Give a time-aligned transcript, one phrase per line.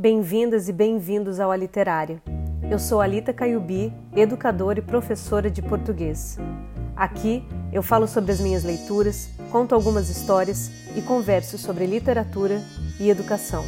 [0.00, 2.22] Bem-vindas e bem-vindos ao A Literária.
[2.70, 6.38] Eu sou Alita Caiubi, educadora e professora de português.
[6.94, 12.62] Aqui eu falo sobre as minhas leituras, conto algumas histórias e converso sobre literatura
[13.00, 13.64] e educação.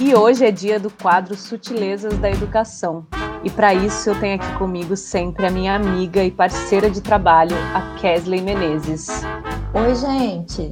[0.00, 3.06] E hoje é dia do quadro Sutilezas da Educação,
[3.44, 7.56] e para isso eu tenho aqui comigo sempre a minha amiga e parceira de trabalho,
[7.74, 9.08] a Kesley Menezes.
[9.74, 10.70] Oi, gente.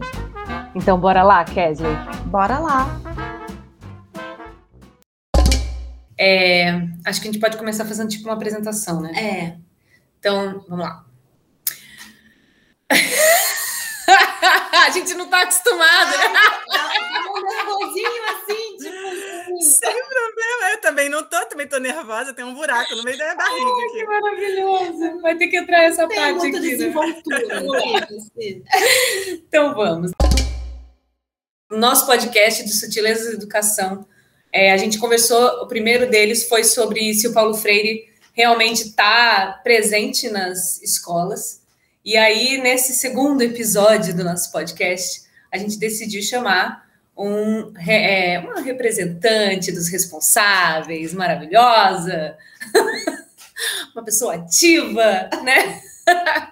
[0.74, 1.94] Então bora lá, Kesley?
[2.26, 3.00] Bora lá.
[6.18, 6.70] É,
[7.04, 9.12] acho que a gente pode começar fazendo tipo uma apresentação, né?
[9.12, 9.56] É.
[10.18, 11.04] Então, vamos lá.
[14.86, 16.16] a gente não tá acostumada.
[17.28, 19.62] Um nervosinho assim, tipo.
[19.62, 23.24] Sem problema, eu também não tô, também tô nervosa, tem um buraco no meio da
[23.24, 24.06] minha barriga Que aqui.
[24.06, 25.20] maravilhoso!
[25.20, 26.66] Vai ter que entrar essa Tem parte muita aqui.
[26.66, 26.76] Né?
[26.76, 27.38] desenvoltura.
[27.38, 28.04] é?
[28.04, 28.62] Assim.
[29.48, 30.12] Então vamos.
[31.70, 34.06] No nosso podcast de Sutilezas da Educação,
[34.52, 39.60] é, a gente conversou, o primeiro deles foi sobre se o Paulo Freire realmente está
[39.64, 41.62] presente nas escolas.
[42.04, 46.85] E aí, nesse segundo episódio do nosso podcast, a gente decidiu chamar
[47.16, 52.36] um, é, uma representante dos responsáveis, maravilhosa,
[53.94, 55.80] uma pessoa ativa, né?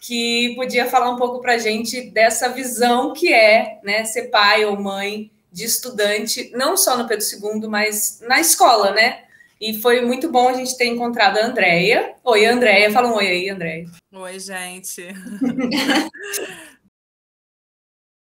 [0.00, 4.64] que podia falar um pouco para a gente dessa visão que é né, ser pai
[4.64, 9.24] ou mãe de estudante, não só no Pedro II, mas na escola, né?
[9.60, 12.14] E foi muito bom a gente ter encontrado a Andrea.
[12.22, 12.92] Oi, Andrea.
[12.92, 13.86] Fala um oi aí, Andrea.
[14.14, 15.08] Oi, gente.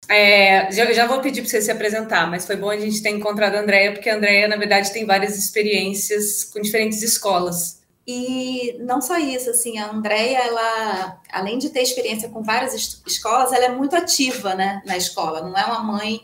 [0.08, 3.10] É, já, já vou pedir para você se apresentar, mas foi bom a gente ter
[3.10, 7.82] encontrado a Andrea, porque a Andrea, na verdade, tem várias experiências com diferentes escolas.
[8.08, 13.02] E não só isso, assim, a Andrea, ela, além de ter experiência com várias es-
[13.08, 15.42] escolas, ela é muito ativa, né, na escola.
[15.42, 16.22] Não é uma mãe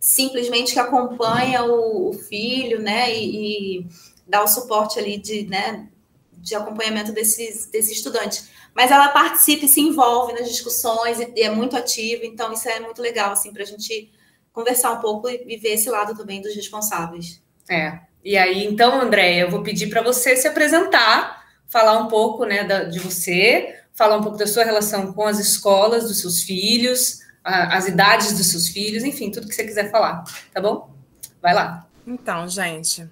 [0.00, 3.86] simplesmente que acompanha o, o filho, né, e, e
[4.26, 5.86] dá o suporte ali de, né,
[6.32, 8.42] de acompanhamento desses, desse estudante.
[8.78, 12.78] Mas ela participa e se envolve nas discussões e, é muito ativa, então isso é
[12.78, 14.08] muito legal, assim, para a gente
[14.52, 17.42] conversar um pouco e, e ver esse lado também dos responsáveis.
[17.68, 17.98] É.
[18.24, 22.62] E aí, então, Andréia, eu vou pedir para você se apresentar, falar um pouco né,
[22.62, 27.18] da- de você, falar um pouco da sua relação com as escolas dos seus filhos,
[27.42, 30.22] a- as idades dos seus filhos, enfim, tudo que você quiser falar,
[30.54, 30.94] tá bom?
[31.42, 31.84] Vai lá.
[32.06, 33.10] Então, gente,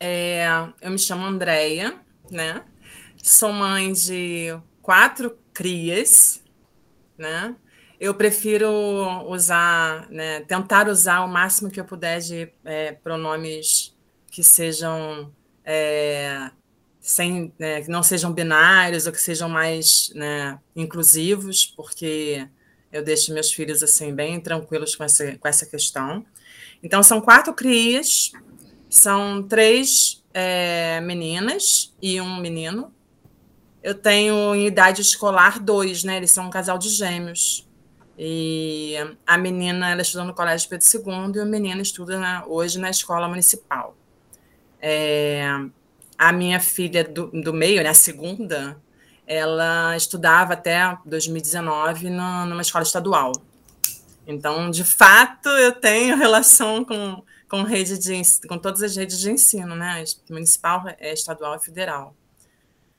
[0.00, 0.44] é,
[0.82, 1.94] eu me chamo Andréia,
[2.28, 2.64] né?
[3.22, 4.52] Sou mãe de
[4.84, 6.42] quatro crias,
[7.16, 7.56] né?
[7.98, 8.70] Eu prefiro
[9.28, 13.96] usar, né, tentar usar o máximo que eu puder de é, pronomes
[14.30, 15.32] que sejam
[15.64, 16.50] é,
[17.00, 22.46] sem, né, que não sejam binários ou que sejam mais né, inclusivos, porque
[22.92, 26.26] eu deixo meus filhos assim bem tranquilos com essa, com essa questão.
[26.82, 28.32] Então são quatro crias,
[28.90, 32.93] são três é, meninas e um menino.
[33.84, 36.16] Eu tenho em idade escolar dois, né?
[36.16, 37.68] Eles são um casal de gêmeos.
[38.18, 38.94] E
[39.26, 42.88] a menina ela estuda no Colégio Pedro II e o menino estuda na- hoje na
[42.88, 43.94] escola municipal.
[44.80, 45.46] É,
[46.16, 48.80] a minha filha do, do meio, né, a segunda,
[49.26, 53.32] ela estudava até 2019 na- numa escola estadual.
[54.26, 59.30] Então, de fato, eu tenho relação com, com rede de com todas as redes de
[59.30, 60.02] ensino, né?
[60.30, 62.14] Municipal, é, estadual e federal.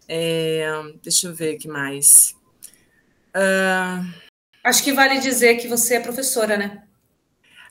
[0.08, 0.66] É,
[1.04, 2.36] deixa eu ver o que mais.
[3.34, 4.04] Ah,
[4.66, 6.84] Acho que vale dizer que você é professora, né?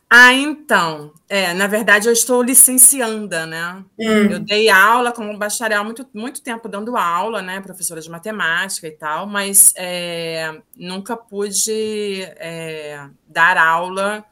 [0.08, 3.84] ah, então, é, na verdade eu estou licencianda, né?
[3.98, 7.60] Eu dei aula como bacharel muito, muito tempo dando aula, né?
[7.60, 14.24] Professora de matemática e tal, mas é, nunca pude é, dar aula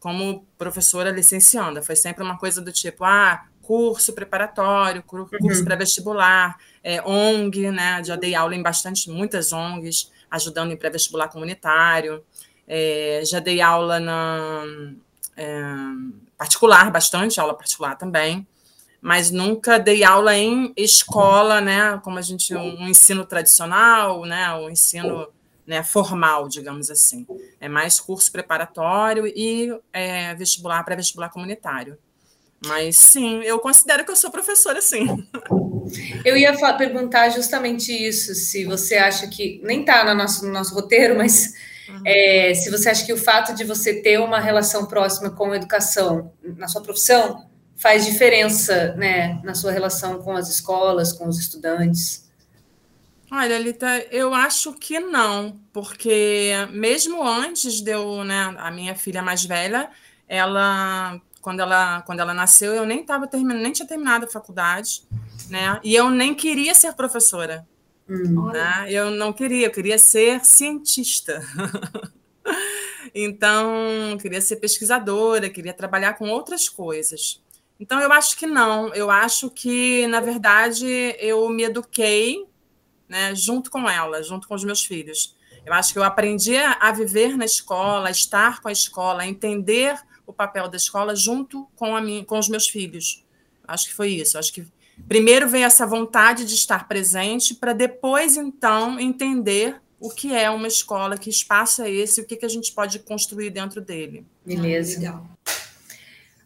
[0.00, 1.82] como professora licencianda.
[1.82, 5.64] Foi sempre uma coisa do tipo, ah, curso preparatório, cur- curso Uhum.
[5.66, 8.00] pré-vestibular, é, ONG, né?
[8.04, 12.24] Já dei aula em bastante, muitas ONGs, ajudando em pré-vestibular comunitário.
[12.64, 14.62] É, já dei aula na
[15.36, 15.64] é,
[16.38, 18.46] particular, bastante aula particular também,
[19.00, 22.00] mas nunca dei aula em escola, né?
[22.04, 24.54] Como a gente, um ensino tradicional, né?
[24.54, 25.26] O ensino
[25.66, 27.26] né, formal, digamos assim.
[27.60, 31.98] É mais curso preparatório e é, vestibular, pré-vestibular comunitário.
[32.64, 35.26] Mas sim, eu considero que eu sou professora, sim.
[36.24, 40.74] Eu ia perguntar justamente isso, se você acha que nem está no nosso, no nosso
[40.74, 41.54] roteiro, mas
[42.04, 45.56] é, se você acha que o fato de você ter uma relação próxima com a
[45.56, 51.38] educação na sua profissão faz diferença, né, na sua relação com as escolas, com os
[51.38, 52.26] estudantes.
[53.30, 59.20] Olha, Lita, eu acho que não, porque mesmo antes de eu, né, a minha filha
[59.20, 59.90] mais velha,
[60.28, 65.04] ela, quando ela, quando ela nasceu, eu nem tava terminando, nem tinha terminado a faculdade,
[65.48, 65.78] né?
[65.84, 67.64] E eu nem queria ser professora.
[68.08, 68.50] Hum.
[68.50, 68.86] Né?
[68.90, 71.40] Eu não queria, eu queria ser cientista.
[73.14, 77.40] então, queria ser pesquisadora, queria trabalhar com outras coisas.
[77.78, 78.92] Então, eu acho que não.
[78.92, 82.44] Eu acho que, na verdade, eu me eduquei
[83.08, 85.36] né, junto com ela, junto com os meus filhos.
[85.64, 89.28] Eu acho que eu aprendi a viver na escola, a estar com a escola, a
[89.28, 89.96] entender
[90.26, 93.24] o papel da escola junto com, a minha, com os meus filhos.
[93.66, 94.38] Acho que foi isso.
[94.38, 94.66] Acho que
[95.08, 100.68] primeiro veio essa vontade de estar presente, para depois, então, entender o que é uma
[100.68, 104.26] escola, que espaço é esse, o que, que a gente pode construir dentro dele.
[104.44, 104.98] Beleza.
[104.98, 105.26] Legal.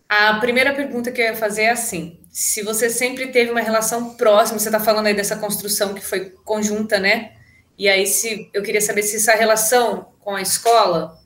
[0.09, 4.15] A primeira pergunta que eu ia fazer é assim: se você sempre teve uma relação
[4.15, 7.33] próxima, você está falando aí dessa construção que foi conjunta, né?
[7.79, 11.20] E aí, se eu queria saber se essa relação com a escola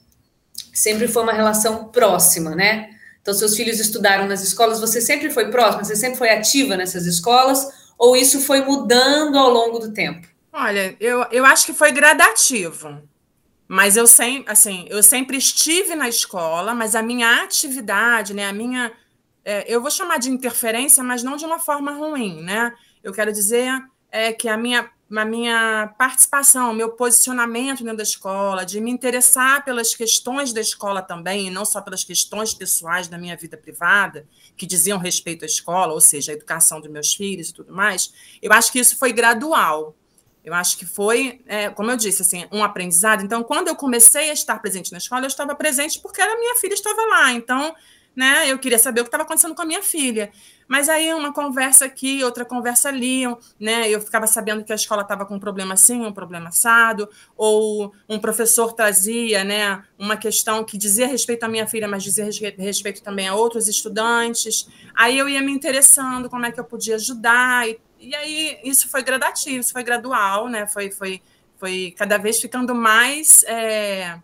[0.73, 2.91] sempre foi uma relação próxima, né?
[3.21, 7.06] Então, seus filhos estudaram nas escolas, você sempre foi próxima, você sempre foi ativa nessas
[7.06, 7.67] escolas,
[7.97, 10.29] ou isso foi mudando ao longo do tempo?
[10.53, 13.03] Olha, eu, eu acho que foi gradativo.
[13.67, 18.53] Mas eu sempre, assim, eu sempre estive na escola, mas a minha atividade, né, a
[18.53, 18.93] minha,
[19.45, 22.75] é, eu vou chamar de interferência, mas não de uma forma ruim, né?
[23.03, 23.71] Eu quero dizer
[24.11, 29.65] é, que a minha, a minha participação, meu posicionamento dentro da escola, de me interessar
[29.65, 34.27] pelas questões da escola também, e não só pelas questões pessoais da minha vida privada,
[34.56, 38.12] que diziam respeito à escola, ou seja, a educação dos meus filhos e tudo mais,
[38.43, 39.95] eu acho que isso foi gradual.
[40.45, 43.23] Eu acho que foi, é, como eu disse, assim, um aprendizado.
[43.25, 46.56] Então, quando eu comecei a estar presente na escola, eu estava presente porque a minha
[46.56, 47.33] filha estava lá.
[47.33, 47.75] Então,
[48.15, 50.31] né, eu queria saber o que estava acontecendo com a minha filha.
[50.69, 53.25] Mas aí uma conversa aqui, outra conversa ali,
[53.58, 53.88] né?
[53.88, 57.93] Eu ficava sabendo que a escola estava com um problema assim, um problema assado, ou
[58.08, 62.25] um professor trazia, né, uma questão que dizia respeito à minha filha, mas dizia
[62.58, 64.69] respeito também a outros estudantes.
[64.94, 68.88] Aí eu ia me interessando como é que eu podia ajudar e e aí isso
[68.88, 70.67] foi gradativo, isso foi gradual, né?
[70.67, 71.22] Foi, foi,
[71.56, 74.19] foi cada vez ficando mais é,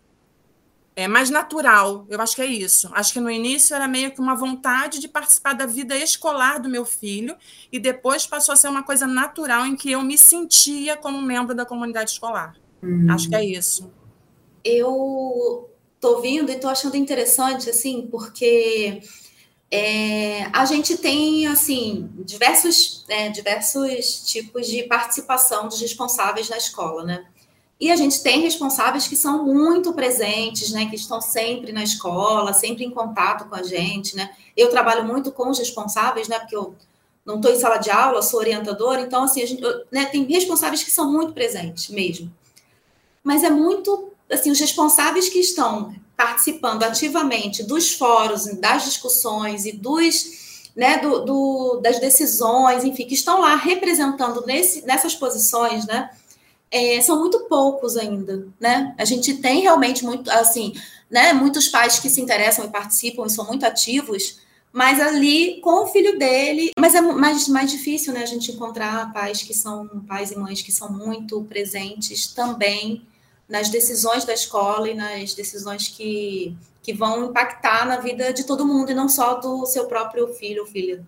[0.96, 2.06] é mais natural.
[2.08, 2.90] Eu acho que é isso.
[2.92, 6.68] Acho que no início era meio que uma vontade de participar da vida escolar do
[6.68, 7.36] meu filho
[7.70, 11.54] e depois passou a ser uma coisa natural em que eu me sentia como membro
[11.54, 12.56] da comunidade escolar.
[12.82, 13.06] Uhum.
[13.10, 13.90] Acho que é isso.
[14.64, 15.70] Eu
[16.00, 19.02] tô vindo e tô achando interessante assim, porque
[19.70, 27.04] é, a gente tem assim diversos, é, diversos tipos de participação dos responsáveis na escola,
[27.04, 27.24] né?
[27.80, 30.86] E a gente tem responsáveis que são muito presentes, né?
[30.86, 34.30] Que estão sempre na escola, sempre em contato com a gente, né?
[34.54, 36.38] Eu trabalho muito com os responsáveis, né?
[36.38, 36.74] Porque eu
[37.24, 40.82] não estou em sala de aula, sou orientadora, então assim, a gente, né, tem responsáveis
[40.82, 42.32] que são muito presentes mesmo.
[43.22, 49.72] Mas é muito assim, os responsáveis que estão participando ativamente dos fóruns, das discussões e
[49.72, 56.10] dos, né, do, do, das decisões, enfim, que estão lá representando nesse, nessas posições, né,
[56.70, 58.94] é, são muito poucos ainda, né?
[58.96, 60.72] A gente tem realmente muito, assim,
[61.10, 64.38] né, muitos pais que se interessam e participam e são muito ativos,
[64.72, 69.12] mas ali com o filho dele, mas é mais, mais difícil, né, a gente encontrar
[69.12, 73.04] pais que são pais e mães que são muito presentes também
[73.48, 78.64] nas decisões da escola e nas decisões que, que vão impactar na vida de todo
[78.64, 81.04] mundo e não só do seu próprio filho ou filha.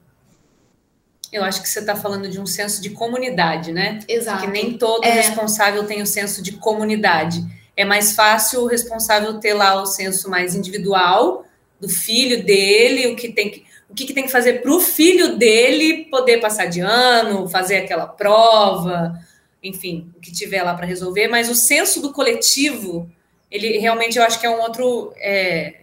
[1.32, 4.00] Eu acho que você está falando de um senso de comunidade, né?
[4.06, 4.42] Exato.
[4.42, 5.10] Que nem todo é.
[5.10, 7.42] responsável tem o senso de comunidade.
[7.74, 11.46] É mais fácil o responsável ter lá o senso mais individual
[11.80, 14.78] do filho dele, o que tem que, o que, que tem que fazer para o
[14.78, 19.18] filho dele poder passar de ano, fazer aquela prova,
[19.62, 23.10] enfim, o que tiver lá para resolver, mas o senso do coletivo,
[23.50, 25.12] ele realmente eu acho que é um outro.
[25.16, 25.80] É,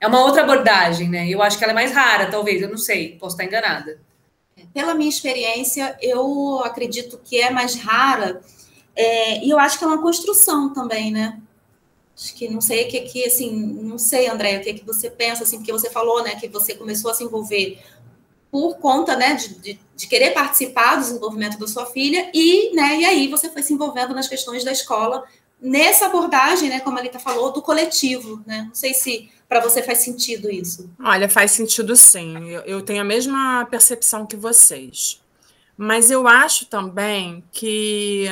[0.00, 1.28] é uma outra abordagem, né?
[1.28, 4.00] Eu acho que ela é mais rara, talvez, eu não sei, posso estar enganada.
[4.72, 8.42] Pela minha experiência, eu acredito que é mais rara,
[8.94, 11.40] é, e eu acho que é uma construção também, né?
[12.16, 15.10] Acho que não sei o que, que assim, não sei, André, o que, que você
[15.10, 17.82] pensa, assim, porque você falou, né, que você começou a se envolver
[18.50, 23.00] por conta, né, de, de, de, querer participar do desenvolvimento da sua filha e, né,
[23.00, 25.24] e aí você foi se envolvendo nas questões da escola
[25.62, 28.64] nessa abordagem, né, como a Alita falou, do coletivo, né?
[28.66, 30.90] Não sei se para você faz sentido isso.
[30.98, 32.48] Olha, faz sentido sim.
[32.48, 35.20] Eu, eu tenho a mesma percepção que vocês.
[35.76, 38.26] Mas eu acho também que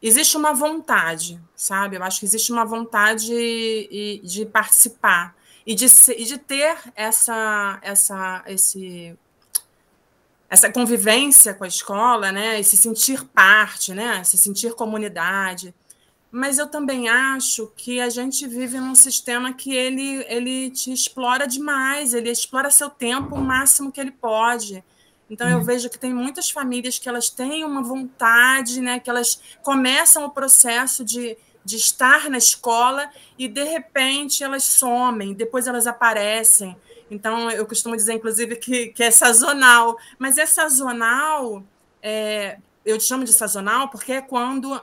[0.00, 1.96] existe uma vontade, sabe?
[1.96, 5.34] Eu acho que existe uma vontade de, de participar
[5.66, 9.16] e de, e de ter essa, essa, esse
[10.48, 15.74] essa convivência com a escola, né, e se sentir parte, né, se sentir comunidade.
[16.30, 21.46] Mas eu também acho que a gente vive num sistema que ele, ele te explora
[21.46, 24.84] demais, ele explora seu tempo o máximo que ele pode.
[25.30, 25.64] Então eu uhum.
[25.64, 30.30] vejo que tem muitas famílias que elas têm uma vontade, né, que elas começam o
[30.30, 36.76] processo de, de estar na escola e de repente elas somem, depois elas aparecem.
[37.10, 39.96] Então, eu costumo dizer, inclusive, que, que é sazonal.
[40.18, 41.64] Mas é sazonal,
[42.02, 44.78] é, eu chamo de sazonal porque é quando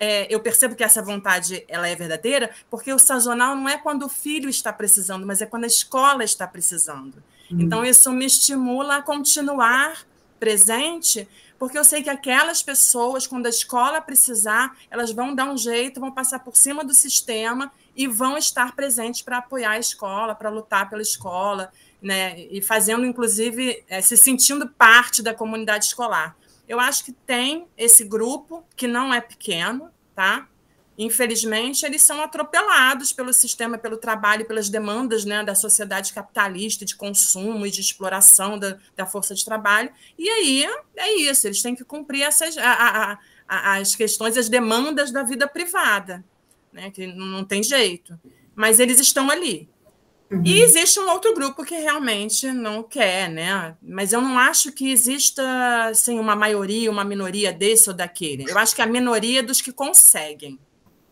[0.00, 4.06] é, eu percebo que essa vontade ela é verdadeira, porque o sazonal não é quando
[4.06, 7.22] o filho está precisando, mas é quando a escola está precisando.
[7.50, 7.60] Uhum.
[7.60, 10.06] Então, isso me estimula a continuar
[10.38, 11.28] presente,
[11.58, 16.00] porque eu sei que aquelas pessoas, quando a escola precisar, elas vão dar um jeito,
[16.00, 20.48] vão passar por cima do sistema e vão estar presentes para apoiar a escola, para
[20.48, 22.40] lutar pela escola, né?
[22.50, 26.34] E fazendo, inclusive, é, se sentindo parte da comunidade escolar.
[26.66, 30.48] Eu acho que tem esse grupo que não é pequeno, tá?
[30.98, 36.94] Infelizmente, eles são atropelados pelo sistema, pelo trabalho, pelas demandas né, da sociedade capitalista de
[36.94, 39.90] consumo e de exploração da, da força de trabalho.
[40.18, 44.50] E aí é isso, eles têm que cumprir essas, a, a, a, as questões, as
[44.50, 46.22] demandas da vida privada
[46.72, 46.90] né?
[46.90, 48.18] Que não tem jeito.
[48.54, 49.68] Mas eles estão ali.
[50.30, 50.42] Uhum.
[50.44, 53.76] E existe um outro grupo que realmente não quer, né?
[53.82, 55.42] Mas eu não acho que exista
[55.88, 58.48] assim, uma maioria, uma minoria desse ou daquele.
[58.48, 60.58] Eu acho que a minoria é dos que conseguem,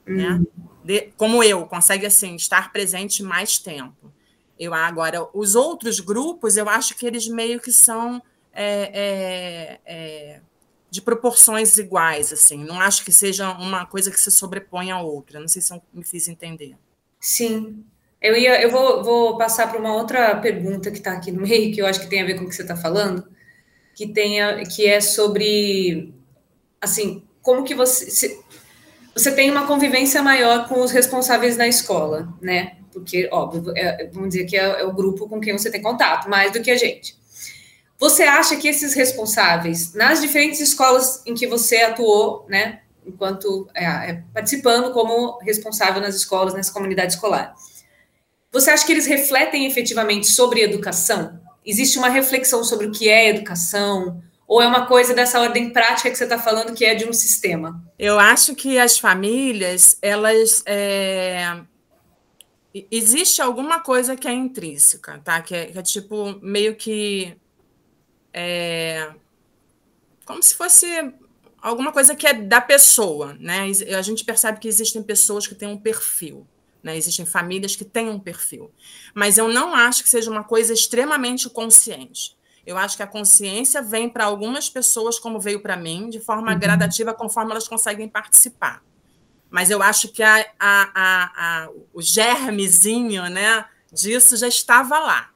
[0.06, 0.28] né?
[0.30, 0.38] uhum.
[0.38, 0.46] né?
[0.84, 4.12] De, como eu, consegue assim estar presente mais tempo.
[4.58, 8.22] Eu agora os outros grupos, eu acho que eles meio que são
[8.52, 10.40] é, é, é,
[10.88, 12.64] de proporções iguais, assim.
[12.64, 15.40] Não acho que seja uma coisa que se sobrepõe à outra.
[15.40, 16.76] Não sei se eu me fiz entender.
[17.20, 17.84] Sim.
[18.20, 21.72] Eu ia, eu vou, vou passar para uma outra pergunta que está aqui no meio,
[21.72, 23.24] que eu acho que tem a ver com o que você está falando,
[23.94, 26.12] que tenha, que é sobre,
[26.80, 28.40] assim, como que você se,
[29.14, 32.76] você tem uma convivência maior com os responsáveis na escola, né?
[32.92, 36.28] Porque, óbvio, é, vamos dizer que é, é o grupo com quem você tem contato,
[36.28, 37.16] mais do que a gente.
[37.98, 43.84] Você acha que esses responsáveis, nas diferentes escolas em que você atuou, né, enquanto é,
[43.84, 47.56] é, participando como responsável nas escolas, nessa comunidade escolar,
[48.52, 51.40] você acha que eles refletem efetivamente sobre educação?
[51.64, 54.22] Existe uma reflexão sobre o que é educação?
[54.46, 57.12] Ou é uma coisa dessa ordem prática que você está falando que é de um
[57.12, 57.84] sistema?
[57.98, 60.62] Eu acho que as famílias, elas.
[60.66, 61.60] É...
[62.90, 65.42] Existe alguma coisa que é intrínseca, tá?
[65.42, 67.36] Que é, que é tipo meio que
[68.32, 69.10] é,
[70.24, 70.86] como se fosse
[71.60, 73.70] alguma coisa que é da pessoa, né?
[73.96, 76.46] A gente percebe que existem pessoas que têm um perfil,
[76.82, 76.96] né?
[76.96, 78.72] Existem famílias que têm um perfil,
[79.14, 82.36] mas eu não acho que seja uma coisa extremamente consciente.
[82.66, 86.52] Eu acho que a consciência vem para algumas pessoas, como veio para mim, de forma
[86.52, 86.58] uhum.
[86.58, 88.82] gradativa, conforme elas conseguem participar.
[89.50, 95.30] Mas eu acho que a, a, a, o germezinho né, disso já estava lá.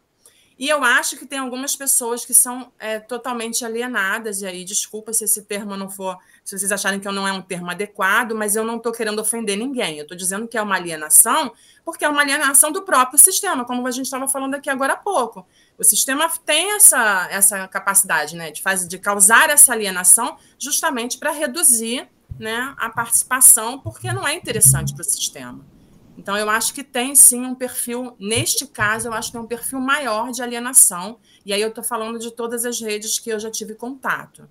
[0.62, 5.12] E eu acho que tem algumas pessoas que são é, totalmente alienadas, e aí, desculpa
[5.12, 8.54] se esse termo não for, se vocês acharem que não é um termo adequado, mas
[8.54, 9.96] eu não estou querendo ofender ninguém.
[9.96, 11.52] Eu estou dizendo que é uma alienação,
[11.84, 14.96] porque é uma alienação do próprio sistema, como a gente estava falando aqui agora há
[14.96, 15.44] pouco.
[15.76, 21.32] O sistema tem essa, essa capacidade né, de, fazer, de causar essa alienação justamente para
[21.32, 25.72] reduzir né, a participação, porque não é interessante para o sistema.
[26.22, 29.46] Então, eu acho que tem sim um perfil, neste caso, eu acho que tem um
[29.46, 33.40] perfil maior de alienação, e aí eu estou falando de todas as redes que eu
[33.40, 34.48] já tive contato.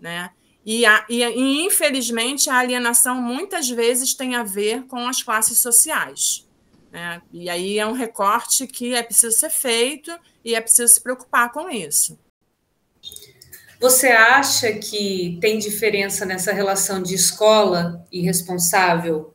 [0.00, 0.30] Né?
[0.66, 5.60] E, a, e, e, infelizmente, a alienação muitas vezes tem a ver com as classes
[5.60, 6.44] sociais.
[6.90, 7.22] Né?
[7.32, 10.10] E aí é um recorte que é preciso ser feito
[10.44, 12.18] e é preciso se preocupar com isso.
[13.80, 19.31] Você acha que tem diferença nessa relação de escola e responsável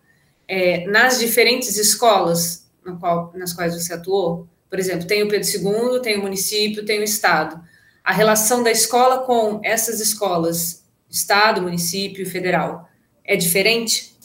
[0.47, 4.47] é, nas diferentes escolas qual, nas quais você atuou?
[4.69, 7.61] Por exemplo, tem o Pedro II, tem o município, tem o Estado.
[8.03, 12.89] A relação da escola com essas escolas, Estado, município, federal,
[13.23, 14.15] é diferente?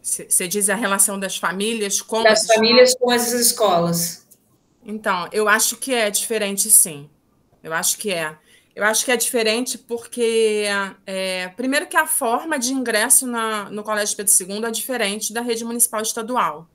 [0.00, 4.26] Você diz a relação das famílias com das famílias com essas escolas?
[4.84, 7.08] Então, eu acho que é diferente, sim.
[7.62, 8.36] Eu acho que é.
[8.74, 10.64] Eu acho que é diferente porque,
[11.06, 15.42] é, primeiro, que a forma de ingresso na, no Colégio Pedro II é diferente da
[15.42, 16.66] rede municipal estadual.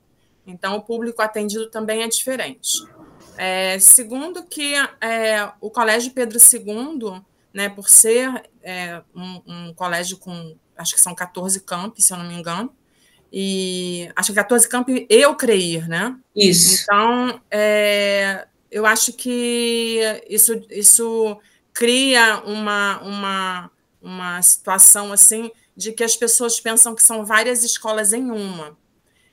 [0.46, 2.78] Então, o público atendido também é diferente.
[3.36, 7.20] É, segundo, que é, o Colégio Pedro II,
[7.52, 12.16] né, por ser é, um, um, colégio com, acho que são 14 campi, se eu
[12.16, 12.72] não me engano,
[13.32, 16.16] e acho que 14 campi e o CREIR, né?
[16.34, 16.82] Isso.
[16.82, 21.38] Então, é, eu acho que isso, isso
[21.78, 23.70] cria uma, uma,
[24.02, 28.76] uma situação assim de que as pessoas pensam que são várias escolas em uma.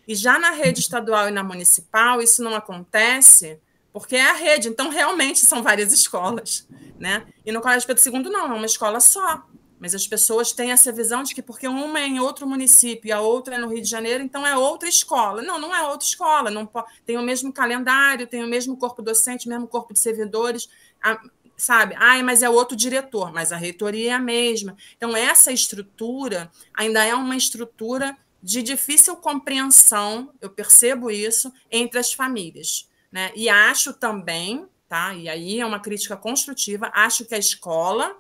[0.07, 3.59] E já na rede estadual e na municipal, isso não acontece,
[3.91, 6.67] porque é a rede, então realmente são várias escolas.
[6.99, 7.25] Né?
[7.43, 9.43] E no Colégio Pedro II, não, é uma escola só.
[9.79, 13.11] Mas as pessoas têm essa visão de que porque uma é em outro município e
[13.11, 15.41] a outra é no Rio de Janeiro, então é outra escola.
[15.41, 16.51] Não, não é outra escola.
[16.51, 16.69] Não
[17.07, 20.69] tem o mesmo calendário, tem o mesmo corpo docente, o mesmo corpo de servidores,
[21.01, 21.19] a,
[21.57, 21.95] sabe?
[21.97, 24.75] Ah, mas é outro diretor, mas a reitoria é a mesma.
[24.97, 32.13] Então essa estrutura ainda é uma estrutura de difícil compreensão, eu percebo isso entre as
[32.13, 33.31] famílias, né?
[33.35, 35.15] E acho também, tá?
[35.15, 36.91] E aí é uma crítica construtiva.
[36.93, 38.15] Acho que a escola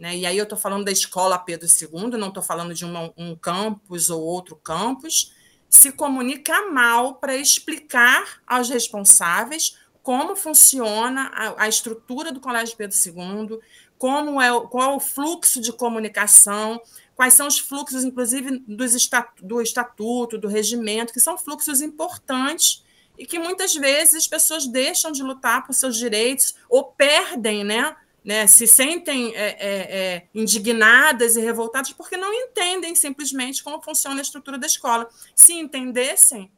[0.00, 0.16] né?
[0.16, 3.36] E aí eu estou falando da escola Pedro II, não estou falando de uma, um
[3.36, 5.34] campus ou outro campus,
[5.68, 12.96] se comunica mal para explicar aos responsáveis como funciona a, a, estrutura do Colégio Pedro
[12.96, 13.58] II,
[13.98, 16.80] como é, qual é o fluxo de comunicação,
[17.14, 22.82] quais são os fluxos, inclusive, dos estatu, do estatuto, do regimento, que são fluxos importantes
[23.18, 27.94] e que muitas vezes as pessoas deixam de lutar por seus direitos ou perdem, né?
[28.24, 34.20] né, se sentem é, é, é, indignadas e revoltadas porque não entendem simplesmente como funciona
[34.20, 35.08] a estrutura da escola.
[35.34, 36.50] Se entendessem,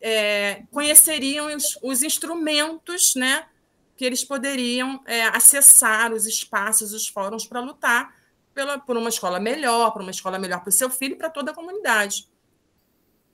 [0.00, 3.46] é, conheceriam os, os, instrumentos né,
[3.96, 8.14] que eles poderiam é, acessar, os espaços, os fóruns para lutar
[8.54, 11.30] pela, por uma escola melhor, por uma escola melhor para o seu filho e para
[11.30, 12.28] toda a comunidade.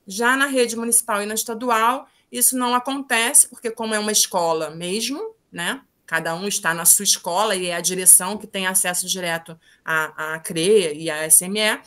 [0.07, 4.71] Já na rede municipal e na estadual, isso não acontece, porque, como é uma escola
[4.71, 5.83] mesmo, né?
[6.07, 10.35] Cada um está na sua escola e é a direção que tem acesso direto à,
[10.35, 11.81] à CREA e à SME.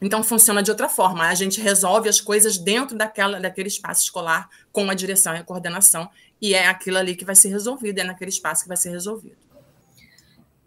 [0.00, 1.26] Então funciona de outra forma.
[1.26, 5.44] A gente resolve as coisas dentro daquela, daquele espaço escolar com a direção e a
[5.44, 6.08] coordenação,
[6.40, 9.36] e é aquilo ali que vai ser resolvido, é naquele espaço que vai ser resolvido.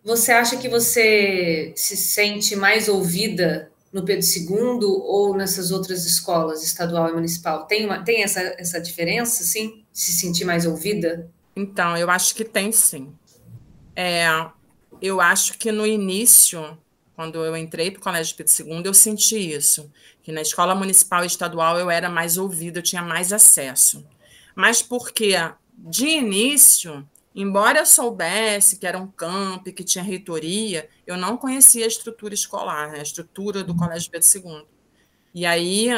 [0.04, 6.64] Você acha que você se sente mais ouvida no Pedro II ou nessas outras escolas,
[6.64, 7.66] estadual e municipal?
[7.66, 9.84] Tem, uma, tem essa, essa diferença, sim?
[9.92, 11.30] Se sentir mais ouvida?
[11.56, 13.14] Então, eu acho que tem sim.
[13.96, 14.28] É,
[15.02, 16.78] eu acho que no início,
[17.20, 19.92] quando eu entrei para o Colégio Pedro II, eu senti isso,
[20.24, 24.08] que na escola municipal e estadual eu era mais ouvida, eu tinha mais acesso.
[24.56, 25.34] Mas porque,
[25.74, 27.06] de início,
[27.36, 32.34] embora eu soubesse que era um camp, que tinha reitoria, eu não conhecia a estrutura
[32.34, 34.66] escolar, né, a estrutura do Colégio Pedro II.
[35.36, 35.90] E aí,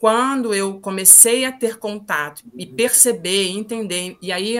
[0.00, 4.58] quando eu comecei a ter contato e perceber, entender, e aí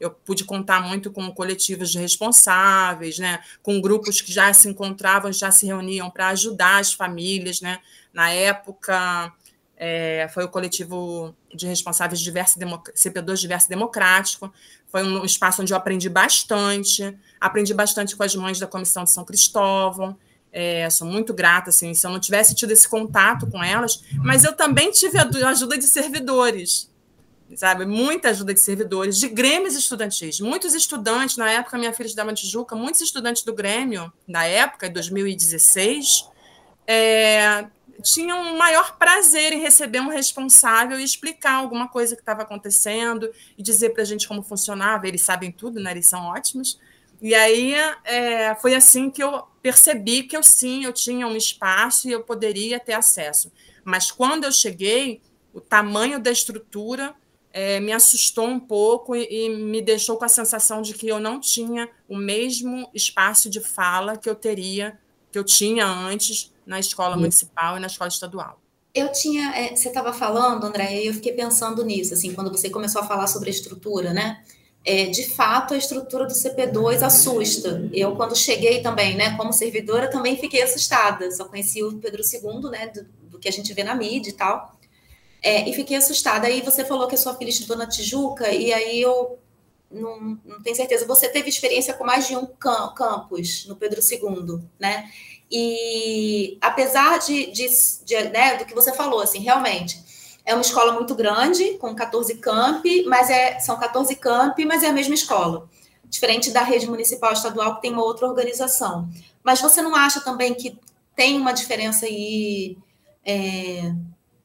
[0.00, 5.32] eu pude contar muito com coletivos de responsáveis, né, com grupos que já se encontravam,
[5.32, 7.60] já se reuniam para ajudar as famílias.
[7.60, 7.78] Né?
[8.12, 9.32] Na época,
[9.76, 14.52] é, foi o coletivo de responsáveis diverso, CP2 Diverso Democrático.
[14.88, 17.16] Foi um espaço onde eu aprendi bastante.
[17.40, 20.16] Aprendi bastante com as mães da Comissão de São Cristóvão.
[20.52, 24.42] É, sou muito grata, assim, se eu não tivesse tido esse contato com elas, mas
[24.42, 26.90] eu também tive a ajuda de servidores,
[27.54, 27.86] sabe?
[27.86, 30.40] Muita ajuda de servidores, de grêmios estudantis.
[30.40, 34.86] Muitos estudantes, na época, minha filha estudava em Tijuca, muitos estudantes do Grêmio, na época,
[34.86, 36.28] em 2016,
[36.86, 37.66] é,
[38.02, 43.30] tinham um maior prazer em receber um responsável e explicar alguma coisa que estava acontecendo
[43.56, 45.06] e dizer para a gente como funcionava.
[45.06, 45.92] Eles sabem tudo, né?
[45.92, 46.78] eles são ótimos.
[47.20, 52.08] E aí é, foi assim que eu percebi que eu sim, eu tinha um espaço
[52.08, 53.50] e eu poderia ter acesso.
[53.82, 55.22] Mas quando eu cheguei,
[55.54, 57.14] o tamanho da estrutura
[57.56, 61.18] é, me assustou um pouco e, e, me deixou com a sensação de que eu
[61.18, 64.98] não tinha o mesmo espaço de fala que eu teria,
[65.32, 68.60] que eu tinha antes na escola municipal e na escola estadual.
[68.94, 72.68] Eu tinha, é, você estava falando, André, e eu fiquei pensando nisso, assim, quando você
[72.68, 74.44] começou a falar sobre a estrutura, né?
[74.84, 77.88] É, de fato, a estrutura do CP2 assusta.
[77.90, 81.30] Eu, quando cheguei também, né, como servidora, também fiquei assustada.
[81.32, 84.34] Só conheci o Pedro II, né, do, do que a gente vê na mídia e
[84.34, 84.75] tal.
[85.46, 86.48] É, e fiquei assustada.
[86.48, 89.38] Aí você falou que a sua filha estudou na Tijuca, e aí eu
[89.88, 91.06] não, não tenho certeza.
[91.06, 95.08] Você teve experiência com mais de um campus no Pedro II, né?
[95.48, 97.68] E apesar de, de,
[98.04, 100.02] de né, do que você falou, assim, realmente,
[100.44, 104.88] é uma escola muito grande, com 14 campi, mas é, são 14 campi, mas é
[104.88, 105.70] a mesma escola.
[106.06, 109.08] Diferente da rede municipal estadual, que tem uma outra organização.
[109.44, 110.76] Mas você não acha também que
[111.14, 112.76] tem uma diferença aí
[113.24, 113.92] é,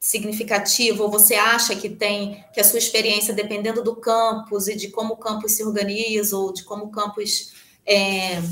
[0.02, 4.88] significativo, ou você acha que tem, que a sua experiência, dependendo do campus e de
[4.88, 7.52] como o campus se organiza, ou de como o campus,
[7.86, 8.42] é,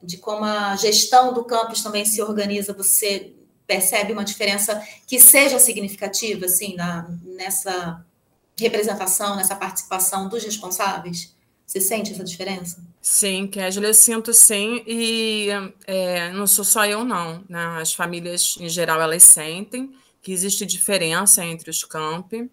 [0.00, 3.32] de como a gestão do campus também se organiza, você
[3.66, 8.06] percebe uma diferença que seja significativa, assim, na, nessa
[8.56, 11.34] representação, nessa participação dos responsáveis?
[11.66, 12.84] Você sente essa diferença?
[13.02, 15.48] Sim, Kézia, eu sinto sim, e
[15.88, 17.42] é, não sou só eu, não.
[17.48, 17.80] Né?
[17.80, 19.92] As famílias, em geral, elas sentem
[20.22, 22.50] que existe diferença entre os campi.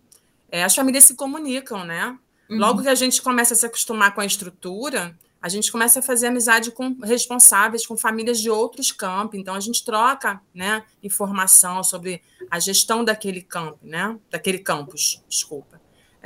[0.50, 2.18] É, as famílias se comunicam, né?
[2.50, 2.58] Uhum.
[2.58, 6.02] Logo que a gente começa a se acostumar com a estrutura, a gente começa a
[6.02, 9.40] fazer amizade com responsáveis, com famílias de outros campos.
[9.40, 14.18] Então, a gente troca né, informação sobre a gestão daquele campo, né?
[14.30, 15.78] Daquele campus, desculpa.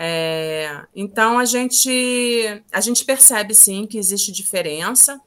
[0.03, 5.21] É, então a gente a gente percebe sim que existe diferença.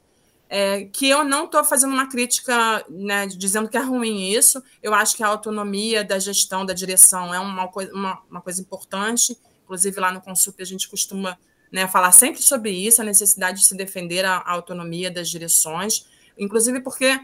[0.57, 4.63] É, que eu não estou fazendo uma crítica né, dizendo que é ruim isso.
[4.81, 8.61] Eu acho que a autonomia da gestão, da direção é uma coisa, uma, uma coisa
[8.61, 9.37] importante.
[9.65, 11.37] Inclusive, lá no Consup, a gente costuma
[11.69, 16.07] né, falar sempre sobre isso, a necessidade de se defender a, a autonomia das direções,
[16.39, 17.19] inclusive porque,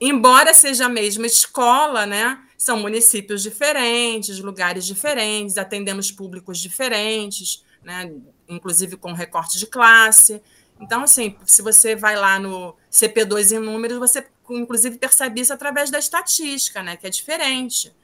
[0.00, 8.10] embora seja a mesma escola, né, são municípios diferentes, lugares diferentes, atendemos públicos diferentes, né,
[8.48, 10.40] inclusive com recorte de classe.
[10.80, 15.90] Então, assim, se você vai lá no CP2 em números, você inclusive percebe isso através
[15.90, 17.94] da estatística, né, que é diferente.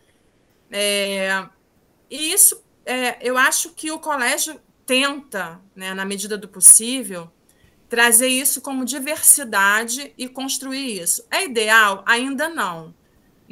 [0.71, 1.47] É,
[2.11, 7.31] e isso, é, eu acho que o colégio tenta, né, na medida do possível,
[7.89, 11.25] trazer isso como diversidade e construir isso.
[11.31, 12.03] É ideal?
[12.07, 12.95] Ainda não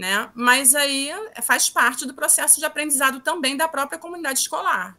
[0.01, 0.31] né?
[0.35, 1.11] Mas aí
[1.43, 4.97] faz parte do processo de aprendizado também da própria comunidade escolar.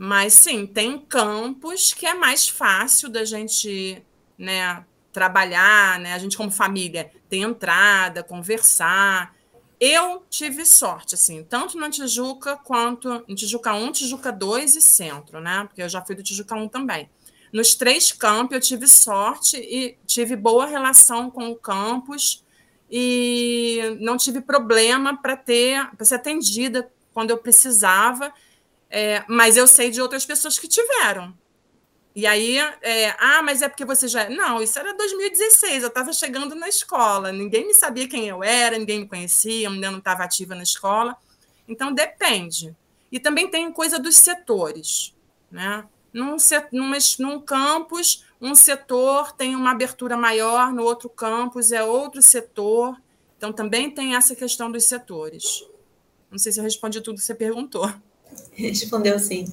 [0.00, 4.00] Mas sim, tem campos que é mais fácil da gente,
[4.38, 6.14] né, trabalhar, né?
[6.14, 9.34] A gente como família ter entrada, conversar.
[9.80, 15.40] Eu tive sorte, assim, tanto na Tijuca quanto em Tijuca 1, Tijuca 2 e Centro,
[15.40, 15.64] né?
[15.64, 17.10] Porque eu já fui do Tijuca 1 também.
[17.52, 22.44] Nos três campos eu tive sorte e tive boa relação com o campus
[22.88, 28.32] e não tive problema para ter para ser atendida quando eu precisava,
[28.90, 31.36] é, mas eu sei de outras pessoas que tiveram.
[32.14, 34.28] E aí, é, ah, mas é porque você já.
[34.28, 38.76] Não, isso era 2016, eu estava chegando na escola, ninguém me sabia quem eu era,
[38.76, 41.16] ninguém me conhecia, eu ainda não estava ativa na escola.
[41.68, 42.74] Então, depende.
[43.12, 45.14] E também tem coisa dos setores.
[45.50, 45.84] Né?
[46.12, 46.36] Num,
[46.72, 53.00] num, num campus, um setor tem uma abertura maior, no outro campus é outro setor.
[53.36, 55.64] Então, também tem essa questão dos setores.
[56.30, 57.88] Não sei se eu respondi tudo que você perguntou.
[58.52, 59.46] Respondeu sim.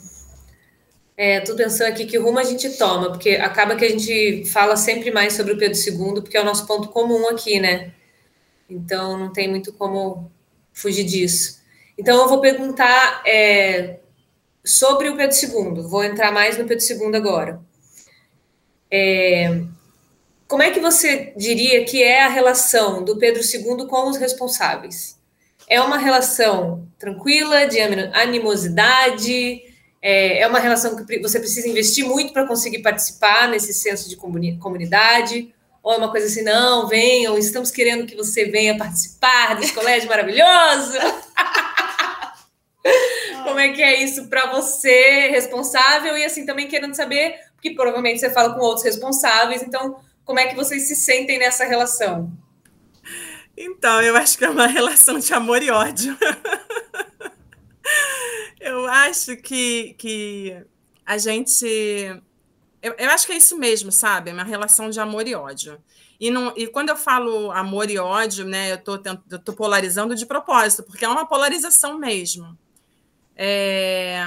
[1.17, 4.75] É, estou pensando aqui que rumo a gente toma, porque acaba que a gente fala
[4.75, 7.93] sempre mais sobre o Pedro II, porque é o nosso ponto comum aqui, né?
[8.69, 10.29] Então, não tem muito como
[10.73, 11.61] fugir disso.
[11.97, 13.99] Então, eu vou perguntar é,
[14.63, 15.83] sobre o Pedro II.
[15.83, 17.61] Vou entrar mais no Pedro II agora.
[18.91, 19.61] É,
[20.47, 25.14] como é que você diria que é a relação do Pedro II com os responsáveis?
[25.67, 29.63] É uma relação tranquila, de animosidade?
[30.01, 34.15] É, é uma relação que você precisa investir muito para conseguir participar nesse senso de
[34.15, 35.53] comunidade?
[35.81, 40.09] Ou é uma coisa assim, não, venham, estamos querendo que você venha participar desse colégio
[40.09, 40.97] maravilhoso?
[43.43, 48.19] Como é que é isso para você, responsável, e assim também querendo saber que provavelmente
[48.19, 49.63] você fala com outros responsáveis.
[49.63, 52.31] Então, como é que vocês se sentem nessa relação?
[53.57, 56.17] Então, eu acho que é uma relação de amor e ódio.
[58.59, 60.65] eu acho que, que
[61.05, 61.65] a gente.
[62.81, 64.29] Eu, eu, acho que é isso mesmo, sabe?
[64.29, 65.81] É uma relação de amor e ódio.
[66.19, 68.75] E, não, e quando eu falo amor e ódio, né, eu
[69.35, 72.57] estou polarizando de propósito, porque é uma polarização mesmo.
[73.35, 74.23] É,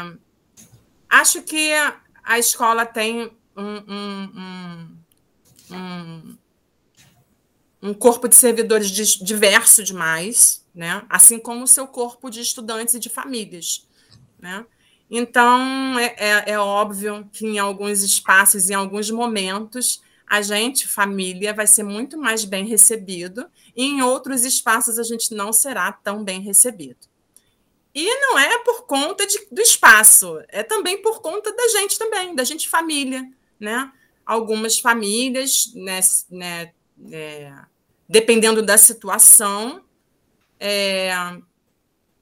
[1.09, 1.73] acho que
[2.23, 4.99] a escola tem um, um,
[5.71, 6.39] um,
[7.83, 11.05] um corpo de servidores diverso demais, né?
[11.09, 13.87] assim como o seu corpo de estudantes e de famílias.
[14.39, 14.65] Né?
[15.11, 21.55] Então, é, é, é óbvio que em alguns espaços, em alguns momentos, a gente, família,
[21.55, 26.23] vai ser muito mais bem recebido, e em outros espaços a gente não será tão
[26.23, 27.09] bem recebido.
[27.95, 32.35] E não é por conta de, do espaço, é também por conta da gente também,
[32.35, 33.27] da gente família,
[33.59, 33.91] né?
[34.27, 36.73] Algumas famílias, né, né
[37.11, 37.53] é,
[38.09, 39.85] dependendo da situação,
[40.59, 41.11] é,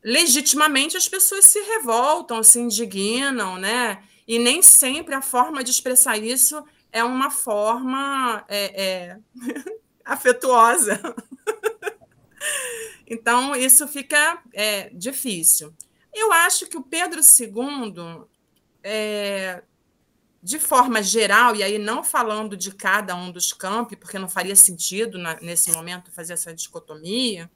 [0.03, 4.03] legitimamente as pessoas se revoltam, se indignam, né?
[4.27, 9.19] E nem sempre a forma de expressar isso é uma forma é, é
[10.05, 11.01] afetuosa.
[13.09, 15.73] Então, isso fica é, difícil.
[16.13, 17.95] Eu acho que o Pedro II,
[20.43, 24.55] de forma geral, e aí não falando de cada um dos campi, porque não faria
[24.55, 27.51] sentido na, nesse momento fazer essa dicotomia,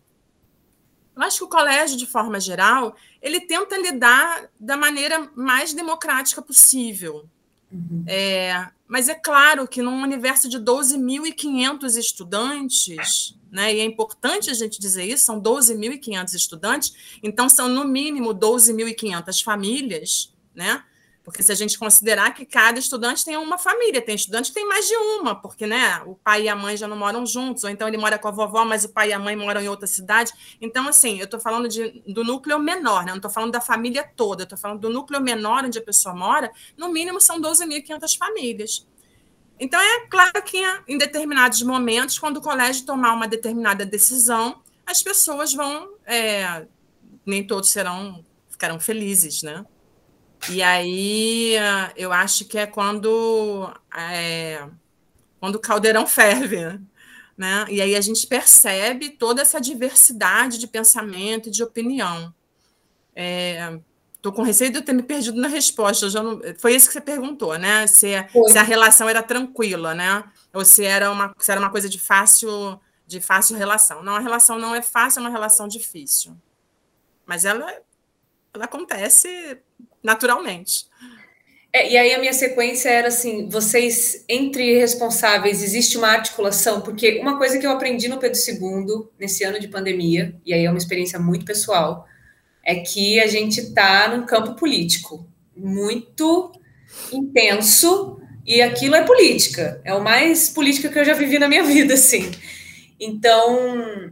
[1.17, 6.41] eu acho que o colégio, de forma geral, ele tenta lidar da maneira mais democrática
[6.41, 7.29] possível.
[7.71, 8.05] Uhum.
[8.07, 14.55] É, mas é claro que num universo de 12.500 estudantes, né, e é importante a
[14.55, 20.83] gente dizer isso, são 12.500 estudantes, então são no mínimo 12.500 famílias, né,
[21.31, 24.67] porque se a gente considerar que cada estudante tem uma família, tem estudante que tem
[24.67, 27.71] mais de uma, porque né, o pai e a mãe já não moram juntos, ou
[27.71, 29.87] então ele mora com a vovó, mas o pai e a mãe moram em outra
[29.87, 30.33] cidade.
[30.61, 33.13] Então, assim, eu estou falando de, do núcleo menor, né?
[33.13, 36.51] não estou falando da família toda, estou falando do núcleo menor onde a pessoa mora,
[36.77, 38.85] no mínimo são 12.500 famílias.
[39.61, 45.01] Então, é claro que em determinados momentos, quando o colégio tomar uma determinada decisão, as
[45.01, 45.95] pessoas vão.
[46.05, 46.67] É,
[47.25, 49.65] nem todos serão, ficarão felizes, né?
[50.49, 51.55] E aí
[51.97, 54.67] eu acho que é quando, é,
[55.39, 56.81] quando o caldeirão ferve,
[57.37, 57.67] né?
[57.69, 62.35] E aí a gente percebe toda essa diversidade de pensamento e de opinião.
[63.15, 66.09] Estou é, com receio de eu ter me perdido na resposta.
[66.23, 67.87] Não, foi isso que você perguntou, né?
[67.87, 68.13] Se,
[68.49, 70.25] se, a relação era tranquila, né?
[70.53, 74.03] Ou se era uma, se era uma coisa de fácil, de fácil relação.
[74.03, 76.37] Não, a relação não é fácil, é uma relação difícil.
[77.27, 77.67] Mas ela,
[78.53, 79.61] ela acontece
[80.03, 80.91] naturalmente.
[81.73, 86.81] É, e aí a minha sequência era assim: vocês, entre responsáveis, existe uma articulação?
[86.81, 90.65] Porque uma coisa que eu aprendi no Pedro II, nesse ano de pandemia, e aí
[90.65, 92.07] é uma experiência muito pessoal,
[92.65, 96.53] é que a gente está num campo político muito
[97.13, 101.63] intenso, e aquilo é política, é o mais política que eu já vivi na minha
[101.65, 102.31] vida, assim.
[102.99, 104.11] Então,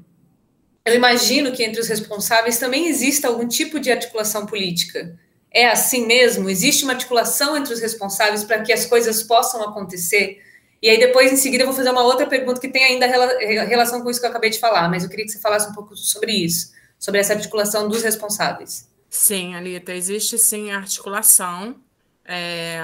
[0.85, 5.19] eu imagino que entre os responsáveis também exista algum tipo de articulação política
[5.51, 6.49] é assim mesmo?
[6.49, 10.43] Existe uma articulação entre os responsáveis para que as coisas possam acontecer?
[10.81, 14.03] E aí, depois, em seguida, eu vou fazer uma outra pergunta que tem ainda relação
[14.03, 15.97] com isso que eu acabei de falar, mas eu queria que você falasse um pouco
[15.97, 18.89] sobre isso, sobre essa articulação dos responsáveis.
[19.11, 21.77] Sim, Alita, existe sim articulação.
[22.25, 22.79] É,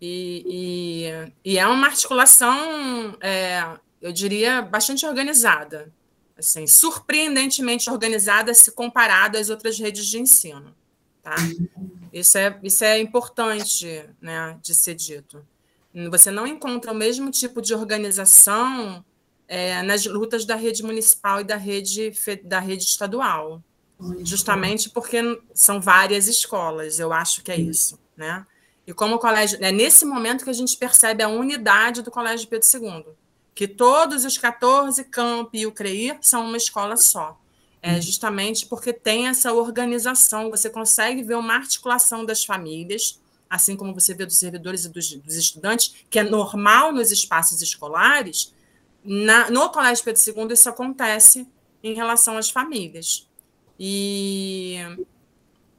[0.00, 1.04] e,
[1.44, 3.62] e, e, é uma articulação, é,
[4.00, 5.92] eu diria, bastante organizada.
[6.36, 10.74] Assim, surpreendentemente organizada se comparado às outras redes de ensino.
[11.30, 11.36] Tá?
[12.12, 15.46] Isso, é, isso é importante né, de ser dito.
[16.10, 19.04] Você não encontra o mesmo tipo de organização
[19.46, 22.12] é, nas lutas da rede municipal e da rede,
[22.42, 23.62] da rede estadual,
[24.22, 27.96] justamente porque são várias escolas, eu acho que é isso.
[28.16, 28.44] Né?
[28.84, 29.58] E como o colégio.
[29.60, 33.04] É nesse momento que a gente percebe a unidade do Colégio Pedro II,
[33.54, 37.38] que todos os 14 campi e o CREIR são uma escola só
[37.82, 43.94] é justamente porque tem essa organização, você consegue ver uma articulação das famílias, assim como
[43.94, 48.52] você vê dos servidores e dos, dos estudantes, que é normal nos espaços escolares,
[49.02, 51.46] na, no Colégio Pedro II isso acontece
[51.82, 53.26] em relação às famílias.
[53.78, 54.76] E,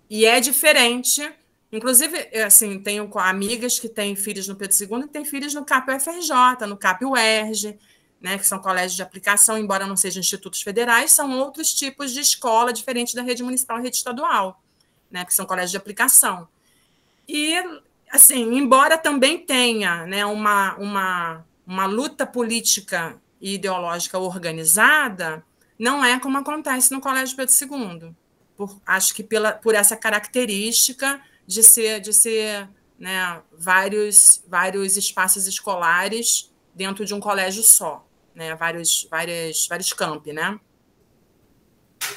[0.10, 1.32] e é diferente.
[1.72, 5.92] Inclusive, assim, tenho amigas que têm filhos no Pedro II e têm filhos no CAP
[5.96, 7.78] UFRJ, no CAP UERJ,
[8.22, 12.20] né, que são colégios de aplicação, embora não sejam institutos federais, são outros tipos de
[12.20, 14.62] escola diferente da rede municipal e rede estadual,
[15.10, 16.48] né, que são colégios de aplicação.
[17.28, 17.56] E,
[18.12, 25.44] assim, embora também tenha né, uma, uma, uma luta política e ideológica organizada,
[25.80, 28.16] não é como acontece no Colégio Pedro II.
[28.56, 35.48] Por, acho que pela, por essa característica de ser, de ser né, vários, vários espaços
[35.48, 38.56] escolares dentro de um colégio só né?
[38.56, 40.60] Vários, várias, vários campi, né?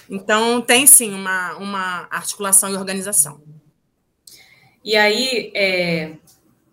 [0.09, 3.41] Então, tem sim uma, uma articulação e organização.
[4.85, 6.17] E aí, é,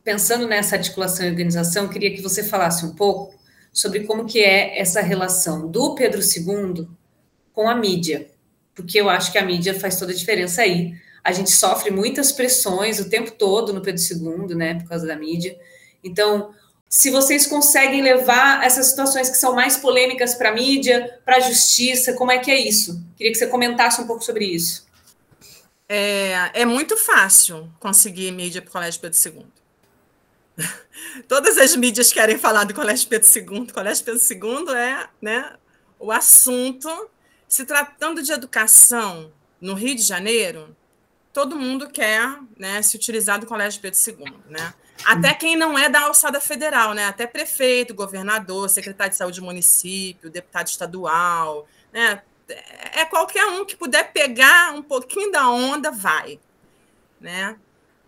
[0.04, 3.40] pensando nessa articulação e organização, queria que você falasse um pouco
[3.72, 6.88] sobre como que é essa relação do Pedro II
[7.54, 8.30] com a mídia,
[8.76, 10.94] porque eu acho que a mídia faz toda a diferença aí.
[11.24, 15.16] A gente sofre muitas pressões o tempo todo no Pedro II, né, por causa da
[15.16, 15.58] mídia.
[16.04, 16.54] Então,
[16.92, 21.40] se vocês conseguem levar essas situações que são mais polêmicas para a mídia, para a
[21.40, 23.02] justiça, como é que é isso?
[23.16, 24.86] Queria que você comentasse um pouco sobre isso.
[25.88, 29.46] É, é muito fácil conseguir mídia para o Colégio Pedro II.
[31.30, 33.60] Todas as mídias querem falar do Colégio Pedro II.
[33.70, 35.50] O Colégio Pedro II é né,
[35.98, 37.10] o assunto.
[37.48, 40.76] Se tratando de educação no Rio de Janeiro,
[41.34, 44.34] todo mundo quer né, se utilizar do Colégio Pedro II.
[44.50, 44.74] Né?
[45.06, 47.06] Até quem não é da alçada federal, né?
[47.06, 52.22] Até prefeito, governador, secretário de saúde do município, deputado estadual, né?
[52.94, 56.40] É qualquer um que puder pegar um pouquinho da onda, vai,
[57.20, 57.56] né?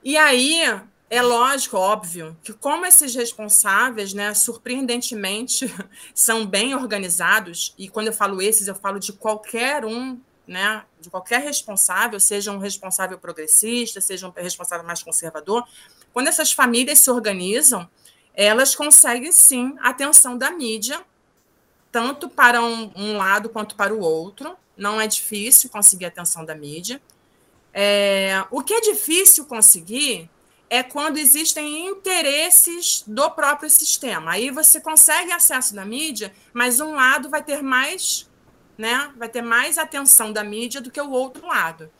[0.03, 0.61] E aí
[1.09, 5.73] é lógico, óbvio, que como esses responsáveis, né, surpreendentemente,
[6.13, 11.09] são bem organizados, e quando eu falo esses, eu falo de qualquer um né, de
[11.09, 15.65] qualquer responsável, seja um responsável progressista, seja um responsável mais conservador,
[16.11, 17.89] quando essas famílias se organizam,
[18.33, 21.03] elas conseguem sim a atenção da mídia,
[21.91, 24.55] tanto para um, um lado quanto para o outro.
[24.75, 27.01] Não é difícil conseguir a atenção da mídia.
[27.71, 30.29] É, o que é difícil conseguir
[30.69, 34.31] é quando existem interesses do próprio sistema.
[34.31, 38.27] Aí você consegue acesso da mídia, mas um lado vai ter mais,
[38.77, 41.91] né, vai ter mais atenção da mídia do que o outro lado.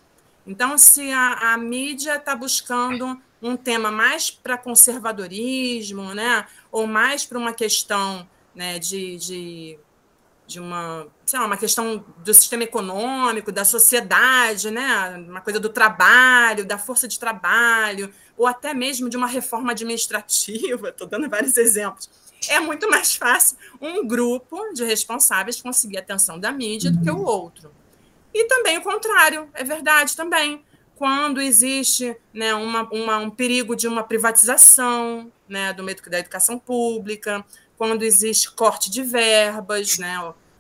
[0.46, 7.26] Então, se a, a mídia está buscando um tema mais para conservadorismo, né, ou mais
[7.26, 9.80] para uma questão né, de, de
[10.46, 15.16] de uma, sei lá, uma questão do sistema econômico, da sociedade, né?
[15.28, 20.90] uma coisa do trabalho, da força de trabalho, ou até mesmo de uma reforma administrativa,
[20.90, 22.10] estou dando vários exemplos.
[22.50, 27.12] É muito mais fácil um grupo de responsáveis conseguir a atenção da mídia do que
[27.12, 27.72] o outro.
[28.34, 30.64] E também o contrário, é verdade também.
[30.96, 36.58] Quando existe né, uma, uma, um perigo de uma privatização né, do meio da educação
[36.58, 37.46] pública,
[37.78, 40.18] quando existe corte de verbas, né?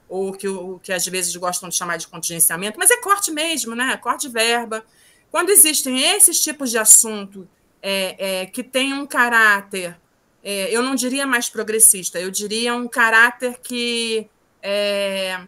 [0.09, 3.75] Ou que, o que às vezes gostam de chamar de contingenciamento, mas é corte mesmo,
[3.75, 3.95] né?
[3.97, 4.85] Corte de verba.
[5.31, 7.47] Quando existem esses tipos de assunto
[7.81, 9.97] é, é, que têm um caráter,
[10.43, 14.27] é, eu não diria mais progressista, eu diria um caráter que
[14.61, 15.39] é,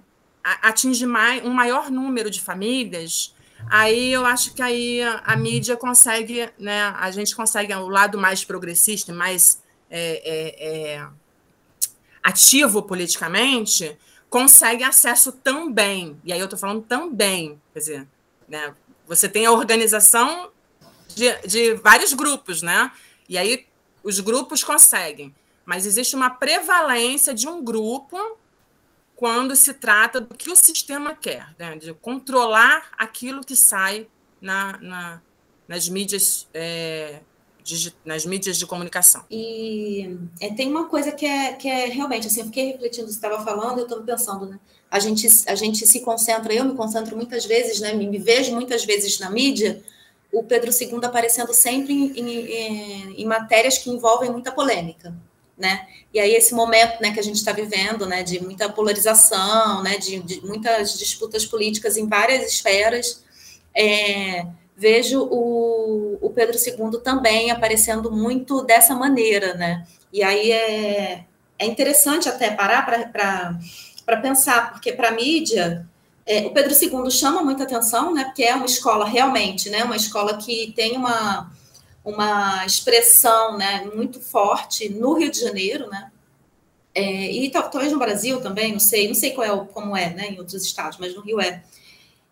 [0.44, 3.36] atinge mais, um maior número de famílias,
[3.68, 6.94] aí eu acho que aí a, a, mídia consegue, né?
[6.98, 11.08] A gente consegue o lado mais progressista, mais é, é, é
[12.24, 13.98] ativo politicamente,
[14.30, 16.20] consegue acesso também.
[16.24, 18.08] E aí eu estou falando também, quer dizer,
[18.48, 18.74] né,
[19.08, 20.52] você tem a organização
[21.16, 22.92] de, de vários grupos, né?
[23.30, 23.66] E aí
[24.06, 25.36] os grupos conseguem.
[25.66, 28.38] Mas existe uma prevalência de um grupo
[29.16, 31.76] quando se trata do que o sistema quer, né?
[31.76, 34.08] de controlar aquilo que sai
[34.40, 35.22] na, na
[35.68, 37.22] nas mídias é,
[38.06, 39.24] nas mídias de comunicação.
[39.32, 43.16] E é, tem uma coisa que é, que é realmente, assim, eu fiquei refletindo, você
[43.16, 44.60] estava falando, eu estava pensando, né?
[44.92, 47.94] A gente, a gente se concentra, eu me concentro muitas vezes, né?
[47.94, 49.84] Me, me vejo muitas vezes na mídia,
[50.36, 55.16] o Pedro II aparecendo sempre em, em, em matérias que envolvem muita polêmica,
[55.58, 55.88] né?
[56.14, 59.98] E aí esse momento, né, que a gente está vivendo, né, de muita polarização, né,
[59.98, 63.24] de, de muitas disputas políticas em várias esferas,
[63.74, 64.46] é,
[64.76, 69.88] vejo o, o Pedro II também aparecendo muito dessa maneira, né?
[70.12, 71.26] E aí é,
[71.58, 75.88] é interessante até parar para pensar, porque para a mídia,
[76.26, 78.26] é, o Pedro II chama muita atenção, né?
[78.26, 79.84] Porque é uma escola realmente, né?
[79.84, 81.52] Uma escola que tem uma,
[82.04, 86.12] uma expressão né, muito forte no Rio de Janeiro, né?
[86.96, 90.30] É, e talvez no Brasil também, não sei, não sei qual é, como é, né,
[90.30, 91.62] em outros estados, mas no Rio é.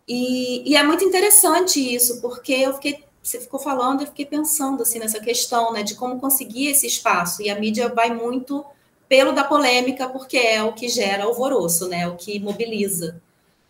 [0.08, 4.82] E, e, é muito interessante isso, porque eu fiquei, você ficou falando, eu fiquei pensando
[4.82, 7.42] assim nessa questão, né, de como conseguir esse espaço.
[7.42, 8.64] E a mídia vai muito
[9.08, 13.22] pelo da polêmica, porque é o que gera alvoroço, né, o que mobiliza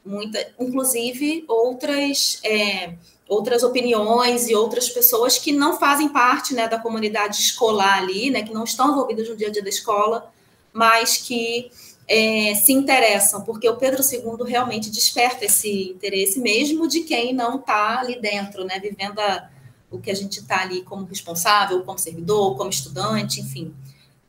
[0.05, 2.95] muita, inclusive outras é,
[3.29, 8.43] outras opiniões e outras pessoas que não fazem parte, né, da comunidade escolar ali, né,
[8.43, 10.31] que não estão envolvidas no dia a dia da escola,
[10.73, 11.71] mas que
[12.07, 17.57] é, se interessam, porque o Pedro II realmente desperta esse interesse, mesmo de quem não
[17.57, 19.49] está ali dentro, né, vivendo a,
[19.91, 23.75] o que a gente está ali como responsável, como servidor, como estudante, enfim.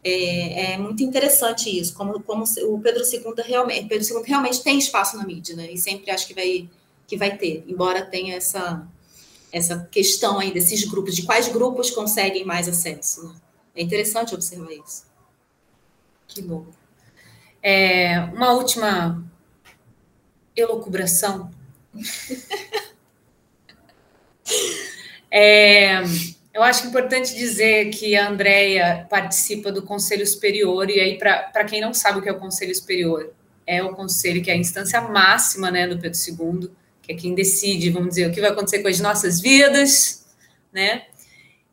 [0.07, 4.77] É, é, muito interessante isso, como, como o Pedro II realmente, Pedro II realmente tem
[4.77, 6.69] espaço na mídia, né, e sempre acho que vai,
[7.07, 8.87] que vai ter, embora tenha essa,
[9.51, 13.27] essa questão aí desses grupos, de quais grupos conseguem mais acesso.
[13.27, 13.35] Né?
[13.77, 15.07] É interessante observar isso.
[16.27, 16.67] Que bom.
[17.63, 19.25] É, uma última
[20.55, 21.49] elucubração.
[25.31, 26.03] é,
[26.55, 31.81] eu acho importante dizer que a Andrea participa do Conselho Superior, e aí, para quem
[31.81, 33.33] não sabe o que é o Conselho Superior,
[33.67, 37.35] é o conselho que é a instância máxima né, do Pedro II, que é quem
[37.35, 40.25] decide, vamos dizer, o que vai acontecer com as nossas vidas,
[40.71, 41.07] né?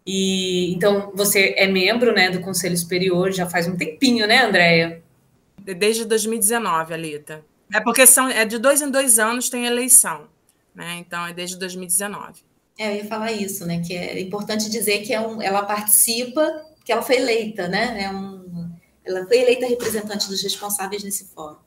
[0.05, 5.01] E então você é membro né, do Conselho Superior já faz um tempinho, né, Andréia?
[5.59, 7.45] Desde 2019, Alita.
[7.73, 10.27] É porque são, é de dois em dois anos tem eleição,
[10.75, 10.97] né?
[10.99, 12.43] Então é desde 2019.
[12.79, 13.83] É, eu ia falar isso, né?
[13.87, 18.05] Que é importante dizer que é um, ela participa, que ela foi eleita, né?
[18.05, 18.71] É um,
[19.05, 21.59] ela foi eleita representante dos responsáveis nesse fórum.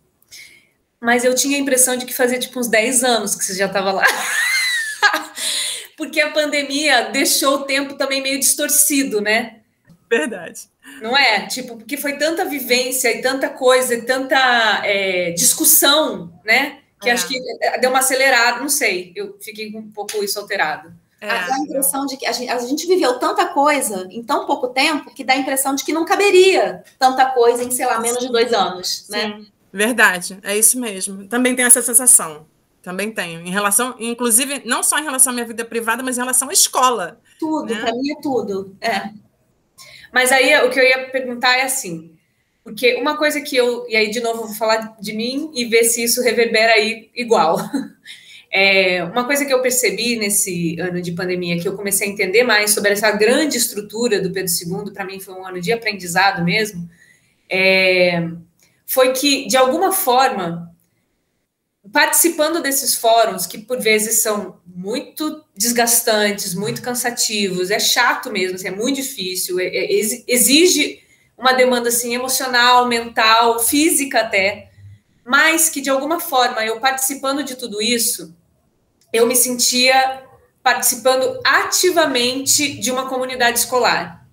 [1.00, 3.68] Mas eu tinha a impressão de que fazia tipo uns 10 anos que você já
[3.68, 4.06] estava lá.
[5.98, 9.62] Porque a pandemia deixou o tempo também meio distorcido, né?
[10.10, 10.62] Verdade.
[11.02, 11.48] Não é?
[11.48, 16.80] Tipo, porque foi tanta vivência e tanta coisa e tanta é, discussão, né?
[17.06, 17.14] Que é.
[17.14, 17.40] acho que
[17.80, 20.94] deu uma acelerada, não sei, eu fiquei um pouco isso alterado.
[21.22, 21.28] É.
[21.28, 24.68] Dá a impressão de que a gente, a gente, viveu tanta coisa em tão pouco
[24.68, 28.20] tempo que dá a impressão de que não caberia tanta coisa em, sei lá, menos
[28.20, 29.38] de dois anos, né?
[29.38, 29.48] Sim.
[29.72, 31.28] Verdade, é isso mesmo.
[31.28, 32.46] Também tenho essa sensação.
[32.82, 33.42] Também tenho.
[33.42, 36.54] Em relação, inclusive, não só em relação à minha vida privada, mas em relação à
[36.54, 37.20] escola.
[37.40, 37.82] Tudo, né?
[37.82, 38.76] para mim é tudo.
[38.80, 39.10] É.
[40.14, 42.15] Mas aí o que eu ia perguntar é assim,
[42.66, 45.84] porque uma coisa que eu, e aí de novo vou falar de mim e ver
[45.84, 47.58] se isso reverbera aí igual.
[48.58, 52.44] É, uma coisa que eu percebi nesse ano de pandemia, que eu comecei a entender
[52.44, 56.42] mais sobre essa grande estrutura do Pedro II, para mim foi um ano de aprendizado
[56.42, 56.90] mesmo,
[57.50, 58.30] é,
[58.86, 60.74] foi que, de alguma forma,
[61.92, 68.70] participando desses fóruns, que por vezes são muito desgastantes, muito cansativos, é chato mesmo, assim,
[68.70, 69.94] é muito difícil, é, é,
[70.30, 71.04] exige
[71.38, 74.70] uma demanda assim, emocional, mental, física até,
[75.26, 78.36] mas que de alguma forma eu participando de tudo isso,
[79.12, 80.24] eu me sentia
[80.64, 84.26] participando ativamente de uma comunidade escolar,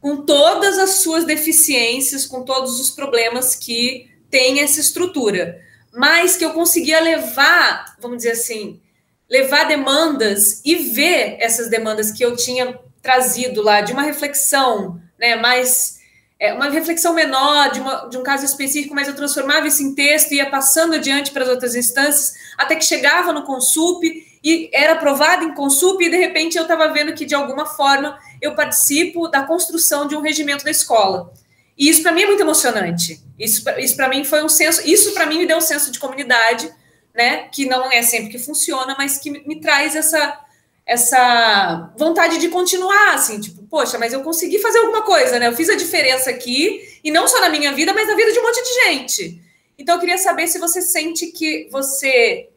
[0.00, 5.60] com todas as suas deficiências, com todos os problemas que tem essa estrutura,
[5.92, 8.80] mas que eu conseguia levar, vamos dizer assim,
[9.28, 15.36] levar demandas e ver essas demandas que eu tinha trazido lá de uma reflexão, né,
[15.36, 15.97] mais
[16.40, 19.94] é, uma reflexão menor de, uma, de, um caso específico, mas eu transformava isso em
[19.94, 24.06] texto ia passando adiante para as outras instâncias, até que chegava no Consup
[24.42, 28.16] e era aprovado em Consup, e de repente eu estava vendo que, de alguma forma,
[28.40, 31.32] eu participo da construção de um regimento da escola.
[31.76, 33.20] E isso para mim é muito emocionante.
[33.36, 35.98] Isso, isso para mim foi um senso, isso para mim me deu um senso de
[35.98, 36.72] comunidade,
[37.12, 37.48] né?
[37.52, 40.40] Que não é sempre que funciona, mas que me, me traz essa
[40.86, 45.48] essa vontade de continuar, assim, tipo, poxa, mas eu consegui fazer alguma coisa, né?
[45.48, 48.38] Eu fiz a diferença aqui, e não só na minha vida, mas na vida de
[48.38, 49.42] um monte de gente.
[49.78, 52.48] Então, eu queria saber se você sente que você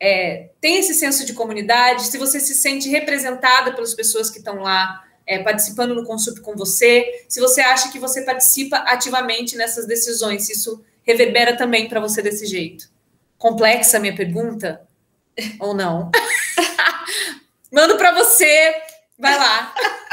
[0.00, 4.60] é, tem esse senso de comunidade, se você se sente representada pelas pessoas que estão
[4.60, 9.86] lá é, participando no Consup com você, se você acha que você participa ativamente nessas
[9.86, 12.88] decisões, se isso reverbera também para você desse jeito.
[13.36, 14.86] Complexa a minha pergunta?
[15.60, 16.10] Ou não?
[17.72, 18.74] Mando para você.
[19.18, 19.74] Vai lá.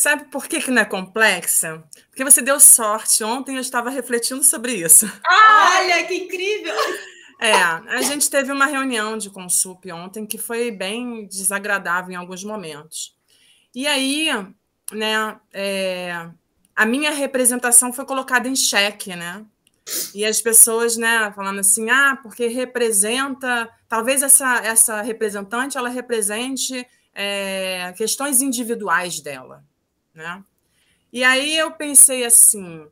[0.00, 1.84] Sabe por que, que não é complexa?
[2.08, 3.22] Porque você deu sorte.
[3.22, 5.04] Ontem eu estava refletindo sobre isso.
[5.28, 6.74] Olha, que incrível!
[7.38, 12.42] É, a gente teve uma reunião de Consup ontem que foi bem desagradável em alguns
[12.42, 13.14] momentos.
[13.74, 14.28] E aí,
[14.90, 16.30] né, é,
[16.74, 19.44] a minha representação foi colocada em xeque, né?
[20.14, 26.86] E as pessoas, né, falando assim, ah, porque representa, talvez essa, essa representante, ela represente
[27.14, 29.62] é, questões individuais dela,
[30.14, 30.42] né?
[31.12, 32.86] E aí eu pensei assim,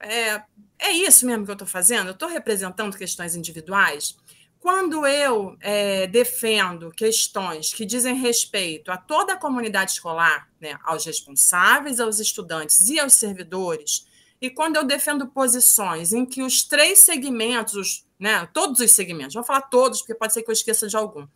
[0.00, 0.42] é,
[0.78, 2.08] é isso mesmo que eu estou fazendo?
[2.08, 4.16] Eu estou representando questões individuais?
[4.60, 11.04] Quando eu é, defendo questões que dizem respeito a toda a comunidade escolar, né, aos
[11.04, 14.06] responsáveis, aos estudantes e aos servidores,
[14.40, 19.44] e quando eu defendo posições em que os três segmentos, né, todos os segmentos, vou
[19.44, 21.26] falar todos, porque pode ser que eu esqueça de algum,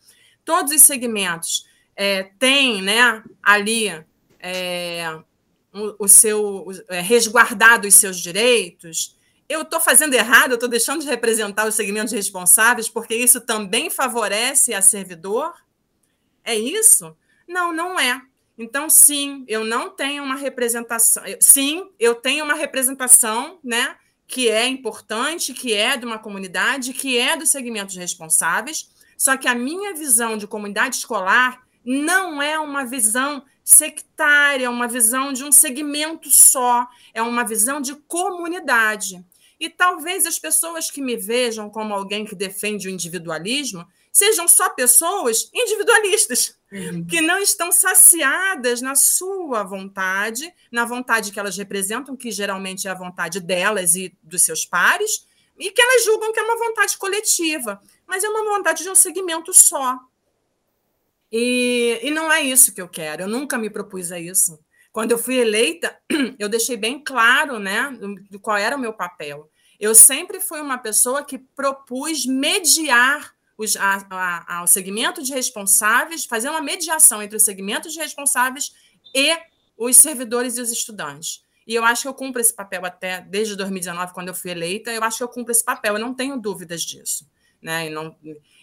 [0.43, 4.05] todos os segmentos é, têm né, ali
[4.39, 5.19] é,
[5.73, 9.17] o, o, seu é, resguardado os seus direitos,
[9.47, 13.89] eu estou fazendo errado, eu estou deixando de representar os segmentos responsáveis, porque isso também
[13.89, 15.53] favorece a servidor?
[16.43, 17.17] É isso?
[17.47, 18.21] Não, não é.
[18.57, 21.23] Então, sim, eu não tenho uma representação.
[21.39, 23.95] Sim, eu tenho uma representação, né?
[24.27, 28.89] Que é importante, que é de uma comunidade, que é dos segmentos responsáveis.
[29.17, 34.87] Só que a minha visão de comunidade escolar não é uma visão sectária, é uma
[34.87, 39.23] visão de um segmento só, é uma visão de comunidade.
[39.59, 44.71] E talvez as pessoas que me vejam como alguém que defende o individualismo sejam só
[44.71, 47.05] pessoas individualistas, uhum.
[47.05, 52.91] que não estão saciadas na sua vontade, na vontade que elas representam, que geralmente é
[52.91, 55.27] a vontade delas e dos seus pares,
[55.59, 58.95] e que elas julgam que é uma vontade coletiva, mas é uma vontade de um
[58.95, 59.99] segmento só.
[61.31, 64.59] E, e não é isso que eu quero, eu nunca me propus a isso.
[64.91, 65.95] Quando eu fui eleita,
[66.39, 67.97] eu deixei bem claro né,
[68.41, 69.49] qual era o meu papel.
[69.79, 76.25] Eu sempre fui uma pessoa que propus mediar os, a, a, ao segmento de responsáveis,
[76.25, 78.73] fazer uma mediação entre os segmentos de responsáveis
[79.13, 79.37] e
[79.77, 81.43] os servidores e os estudantes.
[81.67, 84.91] E eu acho que eu cumpro esse papel até desde 2019, quando eu fui eleita,
[84.91, 87.27] eu acho que eu cumpro esse papel, eu não tenho dúvidas disso.
[87.61, 87.87] Né?
[87.87, 88.15] E, não,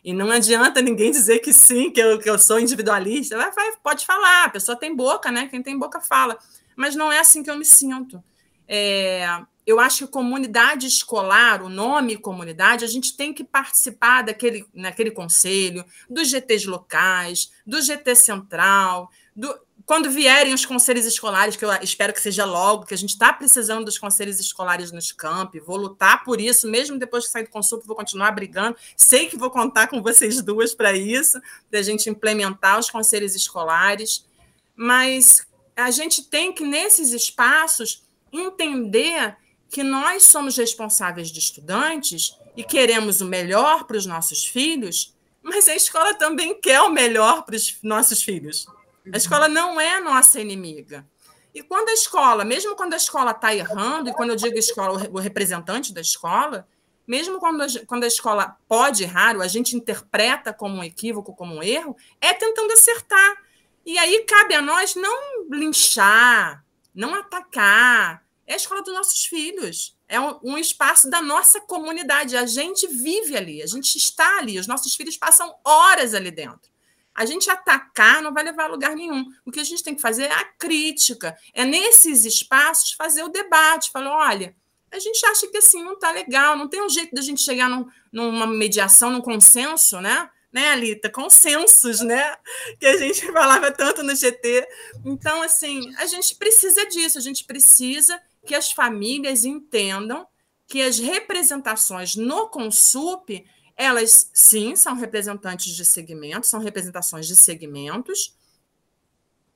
[0.03, 3.37] e não adianta ninguém dizer que sim, que eu, que eu sou individualista.
[3.37, 5.49] Vai, vai, pode falar, a pessoa tem boca, né?
[5.49, 6.39] Quem tem boca fala.
[6.75, 8.23] Mas não é assim que eu me sinto.
[8.69, 9.27] É,
[9.67, 15.11] eu acho que comunidade escolar, o nome comunidade, a gente tem que participar daquele, naquele
[15.11, 19.53] conselho, dos GTs locais, do GT central, do,
[19.87, 23.33] quando vierem os conselhos escolares, que eu espero que seja logo, que a gente está
[23.33, 27.51] precisando dos conselhos escolares nos campi, vou lutar por isso, mesmo depois que sair do
[27.51, 28.77] consulto, vou continuar brigando.
[28.97, 33.37] Sei que vou contar com vocês duas para isso, para a gente implementar os conselhos
[33.37, 34.27] escolares,
[34.75, 39.37] mas a gente tem que, nesses espaços, entender
[39.71, 45.69] que nós somos responsáveis de estudantes e queremos o melhor para os nossos filhos, mas
[45.69, 48.67] a escola também quer o melhor para os nossos filhos.
[49.13, 51.07] A escola não é nossa inimiga.
[51.55, 55.09] E quando a escola, mesmo quando a escola está errando, e quando eu digo escola,
[55.11, 56.69] o representante da escola,
[57.07, 61.35] mesmo quando a, quando a escola pode errar, ou a gente interpreta como um equívoco,
[61.35, 63.37] como um erro, é tentando acertar.
[63.85, 69.97] E aí cabe a nós não linchar, não atacar, é a escola dos nossos filhos.
[70.09, 72.37] É um, um, espaço da nossa comunidade.
[72.37, 76.71] A gente vive ali, a gente está ali, os nossos filhos passam horas ali dentro.
[77.17, 79.25] A gente atacar não vai levar a lugar nenhum.
[79.45, 81.37] O que a gente tem que fazer é a crítica.
[81.55, 83.91] É nesses espaços fazer o debate.
[83.91, 84.55] Falar, olha,
[84.93, 87.69] a gente acha que assim não está legal, não tem um jeito da gente chegar
[87.69, 90.31] num, numa mediação, num consenso, né?
[90.53, 91.11] Né, Alita?
[91.11, 92.35] Consensos, né?
[92.79, 94.67] Que a gente falava tanto no GT.
[95.05, 100.27] Então, assim, a gente precisa disso, a gente precisa que as famílias entendam
[100.67, 103.45] que as representações no Consup,
[103.77, 108.35] elas sim são representantes de segmentos, são representações de segmentos,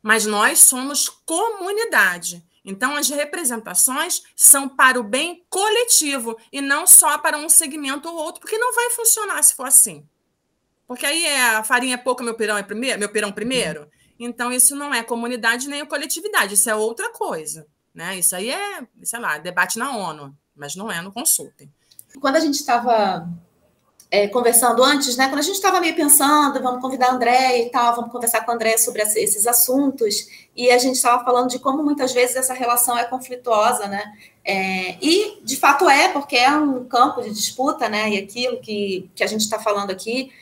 [0.02, 2.44] mas nós somos comunidade.
[2.62, 8.16] Então, as representações são para o bem coletivo e não só para um segmento ou
[8.16, 10.06] outro, porque não vai funcionar se for assim.
[10.86, 13.88] Porque aí é a farinha é pouca, meu pirão é primeiro, meu pirão primeiro.
[14.18, 17.66] Então, isso não é comunidade nem coletividade, isso é outra coisa.
[17.94, 18.18] Né?
[18.18, 21.72] Isso aí é, sei lá, debate na ONU, mas não é no consulting.
[22.20, 23.26] Quando a gente estava
[24.10, 25.28] é, conversando antes, né?
[25.28, 28.50] Quando a gente estava meio pensando, vamos convidar a André e tal, vamos conversar com
[28.50, 32.52] a André sobre esses assuntos, e a gente estava falando de como muitas vezes essa
[32.52, 34.02] relação é conflituosa, né?
[34.44, 38.10] É, e de fato é, porque é um campo de disputa, né?
[38.10, 40.32] E aquilo que, que a gente está falando aqui.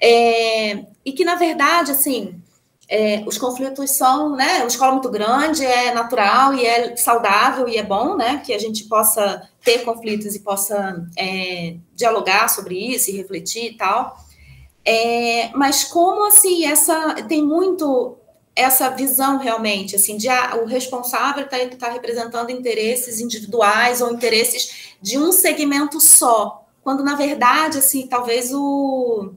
[0.00, 2.42] É, e que, na verdade, assim,
[2.88, 7.76] é, os conflitos são, né, uma escola muito grande, é natural e é saudável e
[7.76, 13.10] é bom, né, que a gente possa ter conflitos e possa é, dialogar sobre isso
[13.10, 14.16] e refletir e tal.
[14.84, 18.18] É, mas como, assim, essa, tem muito
[18.54, 24.94] essa visão realmente, assim, de ah, o responsável está tá representando interesses individuais ou interesses
[25.00, 29.32] de um segmento só, quando, na verdade, assim, talvez o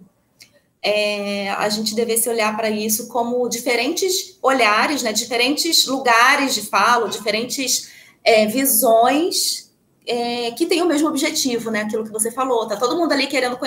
[0.88, 7.10] é, a gente devesse olhar para isso como diferentes olhares, né, diferentes lugares de fala,
[7.10, 7.92] diferentes
[8.24, 9.70] é, visões
[10.08, 11.82] é, que têm o mesmo objetivo, né?
[11.82, 12.66] Aquilo que você falou.
[12.66, 13.60] Tá todo mundo ali querendo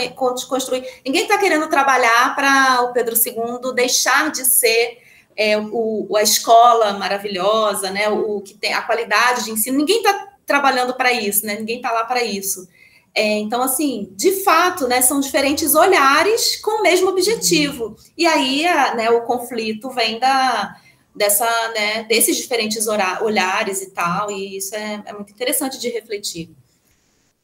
[0.48, 0.82] construir.
[1.04, 5.02] Ninguém está querendo trabalhar para o Pedro II deixar de ser
[5.36, 8.08] é, o, a escola maravilhosa, né?
[8.08, 9.76] O que tem a qualidade de ensino.
[9.76, 11.56] Ninguém está trabalhando para isso, né?
[11.56, 12.66] Ninguém está lá para isso.
[13.14, 17.96] É, então, assim, de fato, né, são diferentes olhares com o mesmo objetivo.
[18.16, 20.76] E aí, a, né, o conflito vem da,
[21.14, 26.50] dessa, né, desses diferentes olhares e tal, e isso é, é, muito interessante de refletir.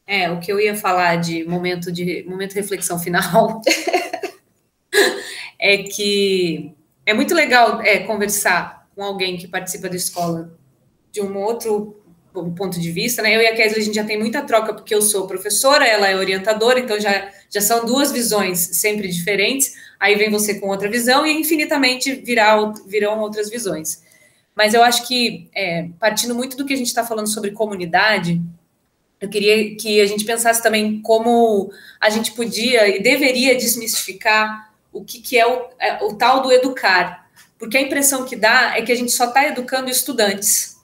[0.05, 3.61] É, o que eu ia falar de momento de momento de reflexão final
[5.59, 6.73] é que
[7.05, 10.57] é muito legal é, conversar com alguém que participa da escola
[11.11, 12.01] de um outro
[12.51, 13.35] ponto de vista, né?
[13.35, 16.07] Eu e a Kézia, a gente já tem muita troca, porque eu sou professora, ela
[16.07, 19.73] é orientadora, então já, já são duas visões sempre diferentes.
[19.99, 24.03] Aí vem você com outra visão e infinitamente virá, virão outras visões.
[24.55, 28.41] Mas eu acho que, é, partindo muito do que a gente está falando sobre comunidade,
[29.19, 35.03] eu queria que a gente pensasse também como a gente podia e deveria desmistificar o
[35.03, 37.27] que, que é, o, é o tal do educar.
[37.59, 40.76] Porque a impressão que dá é que a gente só está educando estudantes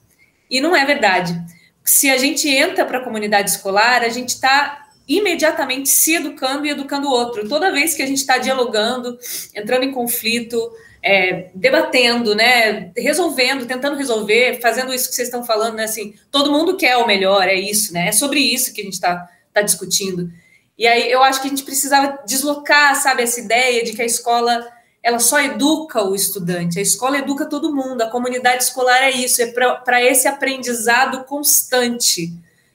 [0.54, 1.36] e não é verdade.
[1.82, 6.70] Se a gente entra para a comunidade escolar, a gente está imediatamente se educando e
[6.70, 7.48] educando o outro.
[7.48, 9.18] Toda vez que a gente está dialogando,
[9.52, 10.70] entrando em conflito,
[11.02, 16.52] é, debatendo, né, resolvendo, tentando resolver, fazendo isso que vocês estão falando, né, assim, todo
[16.52, 19.60] mundo quer o melhor, é isso, né, é sobre isso que a gente está tá
[19.60, 20.30] discutindo.
[20.78, 24.06] E aí eu acho que a gente precisava deslocar, sabe, essa ideia de que a
[24.06, 24.64] escola
[25.04, 29.42] ela só educa o estudante, a escola educa todo mundo, a comunidade escolar é isso,
[29.42, 32.32] é para esse aprendizado constante.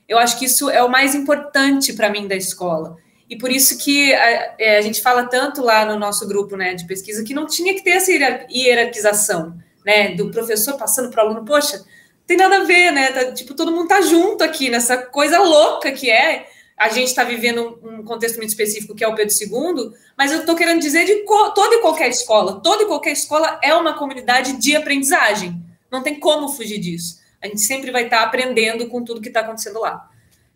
[0.07, 2.97] Eu acho que isso é o mais importante para mim da escola.
[3.27, 6.75] E por isso que a, é, a, gente fala tanto lá no nosso grupo né,
[6.75, 10.13] de pesquisa que não tinha que ter essa hierarquização, né?
[10.15, 11.83] Do professor passando para o aluno, poxa,
[12.27, 13.11] tem nada a ver, né?
[13.11, 16.47] Tá, tipo, todo mundo tá junto aqui nessa coisa louca que é.
[16.79, 20.39] A gente está vivendo um contexto muito específico que é o Pedro II, mas eu
[20.39, 22.61] estou querendo dizer de toda e qualquer escola.
[22.61, 25.61] Toda e qualquer escola é uma comunidade de aprendizagem.
[25.91, 27.19] Não tem como fugir disso.
[27.41, 30.09] A gente sempre vai estar tá aprendendo com tudo que está acontecendo lá.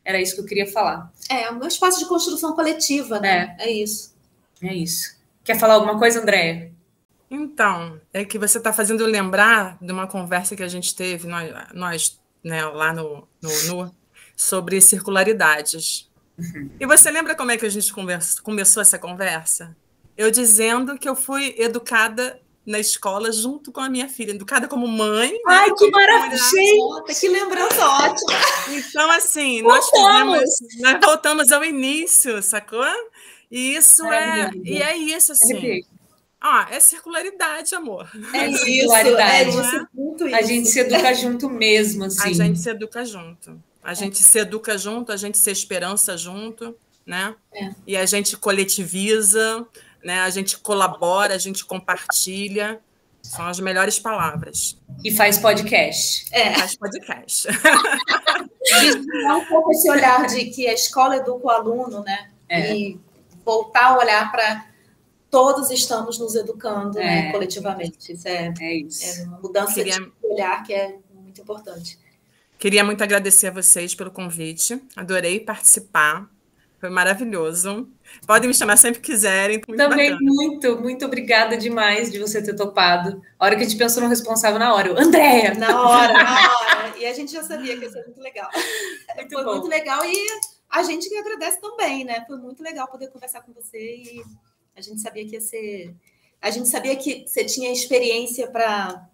[0.05, 1.11] Era isso que eu queria falar.
[1.30, 3.55] É, um espaço de construção coletiva, né?
[3.59, 4.15] É, é isso.
[4.61, 5.17] É isso.
[5.43, 6.71] Quer falar alguma coisa, Andréia?
[7.30, 11.51] Então, é que você está fazendo lembrar de uma conversa que a gente teve, nós,
[11.74, 13.95] nós né, lá no, no, no,
[14.36, 16.09] sobre circularidades.
[16.38, 16.69] Uhum.
[16.79, 19.75] E você lembra como é que a gente conversa, começou essa conversa?
[20.17, 24.88] Eu dizendo que eu fui educada na escola junto com a minha filha, educada como
[24.88, 25.31] mãe.
[25.31, 27.03] Né, Ai, né, que maravilha!
[27.19, 28.34] Que lembrança ótima!
[28.69, 30.43] Então, assim, nós fizemos,
[30.79, 32.86] nós voltamos ao início, sacou?
[33.51, 35.84] E isso é, e é isso, assim.
[36.39, 38.09] Ah, é circularidade, amor.
[38.34, 39.49] É, é circularidade.
[39.49, 40.36] Isso, é isso.
[40.36, 42.29] A gente se educa junto mesmo, assim.
[42.29, 43.61] A gente se educa junto.
[43.84, 43.95] A é.
[43.95, 46.75] gente se educa junto, a gente se esperança junto,
[47.05, 47.36] né?
[47.53, 47.69] É.
[47.86, 49.65] E a gente coletiviza,
[50.03, 50.21] né?
[50.21, 52.79] A gente colabora, a gente compartilha.
[53.21, 54.77] São as melhores palavras.
[55.01, 56.25] E faz podcast.
[56.34, 56.55] É.
[56.55, 57.47] Faz podcast.
[57.47, 62.29] e um pouco esse olhar de que a escola educa o aluno, né?
[62.49, 62.75] É.
[62.75, 62.99] E
[63.45, 64.67] voltar a olhar para
[65.31, 68.11] todos estamos nos educando né, é, né, coletivamente.
[68.11, 69.21] Isso é, é, isso.
[69.21, 69.99] é uma mudança Queria...
[69.99, 71.97] de olhar que é muito importante.
[72.64, 74.82] Queria muito agradecer a vocês pelo convite.
[74.95, 76.30] Adorei participar.
[76.80, 77.89] Foi maravilhoso.
[78.26, 79.61] Podem me chamar sempre que quiserem.
[79.68, 80.32] Muito Também bacana.
[80.32, 83.22] muito, muito obrigada demais de você ter topado.
[83.38, 85.55] A hora que a gente pensou no responsável na hora, eu, Andréia!
[85.55, 86.97] Na hora, na hora.
[86.97, 88.49] E a gente já sabia que ia ser muito legal.
[89.18, 89.51] Muito Foi bom.
[89.55, 90.28] muito legal e
[90.70, 92.24] a gente que agradece também, né?
[92.26, 94.24] Foi muito legal poder conversar com você e
[94.74, 95.93] a gente sabia que ia ser.
[96.41, 99.09] A gente sabia que você tinha experiência para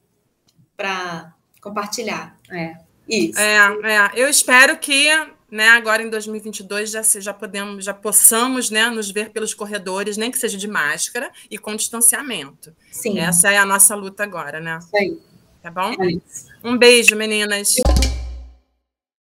[1.59, 2.39] compartilhar.
[2.51, 2.88] É.
[3.09, 3.39] Isso.
[3.39, 5.09] É, é, eu espero que
[5.51, 10.29] né, agora em 2022 já, já podemos, já possamos né, nos ver pelos corredores, nem
[10.29, 12.73] que seja de máscara e com distanciamento.
[12.91, 13.19] Sim.
[13.19, 14.79] Essa é a nossa luta agora, né?
[14.95, 15.17] Aí.
[15.61, 15.91] Tá bom?
[15.93, 17.75] É um beijo, meninas.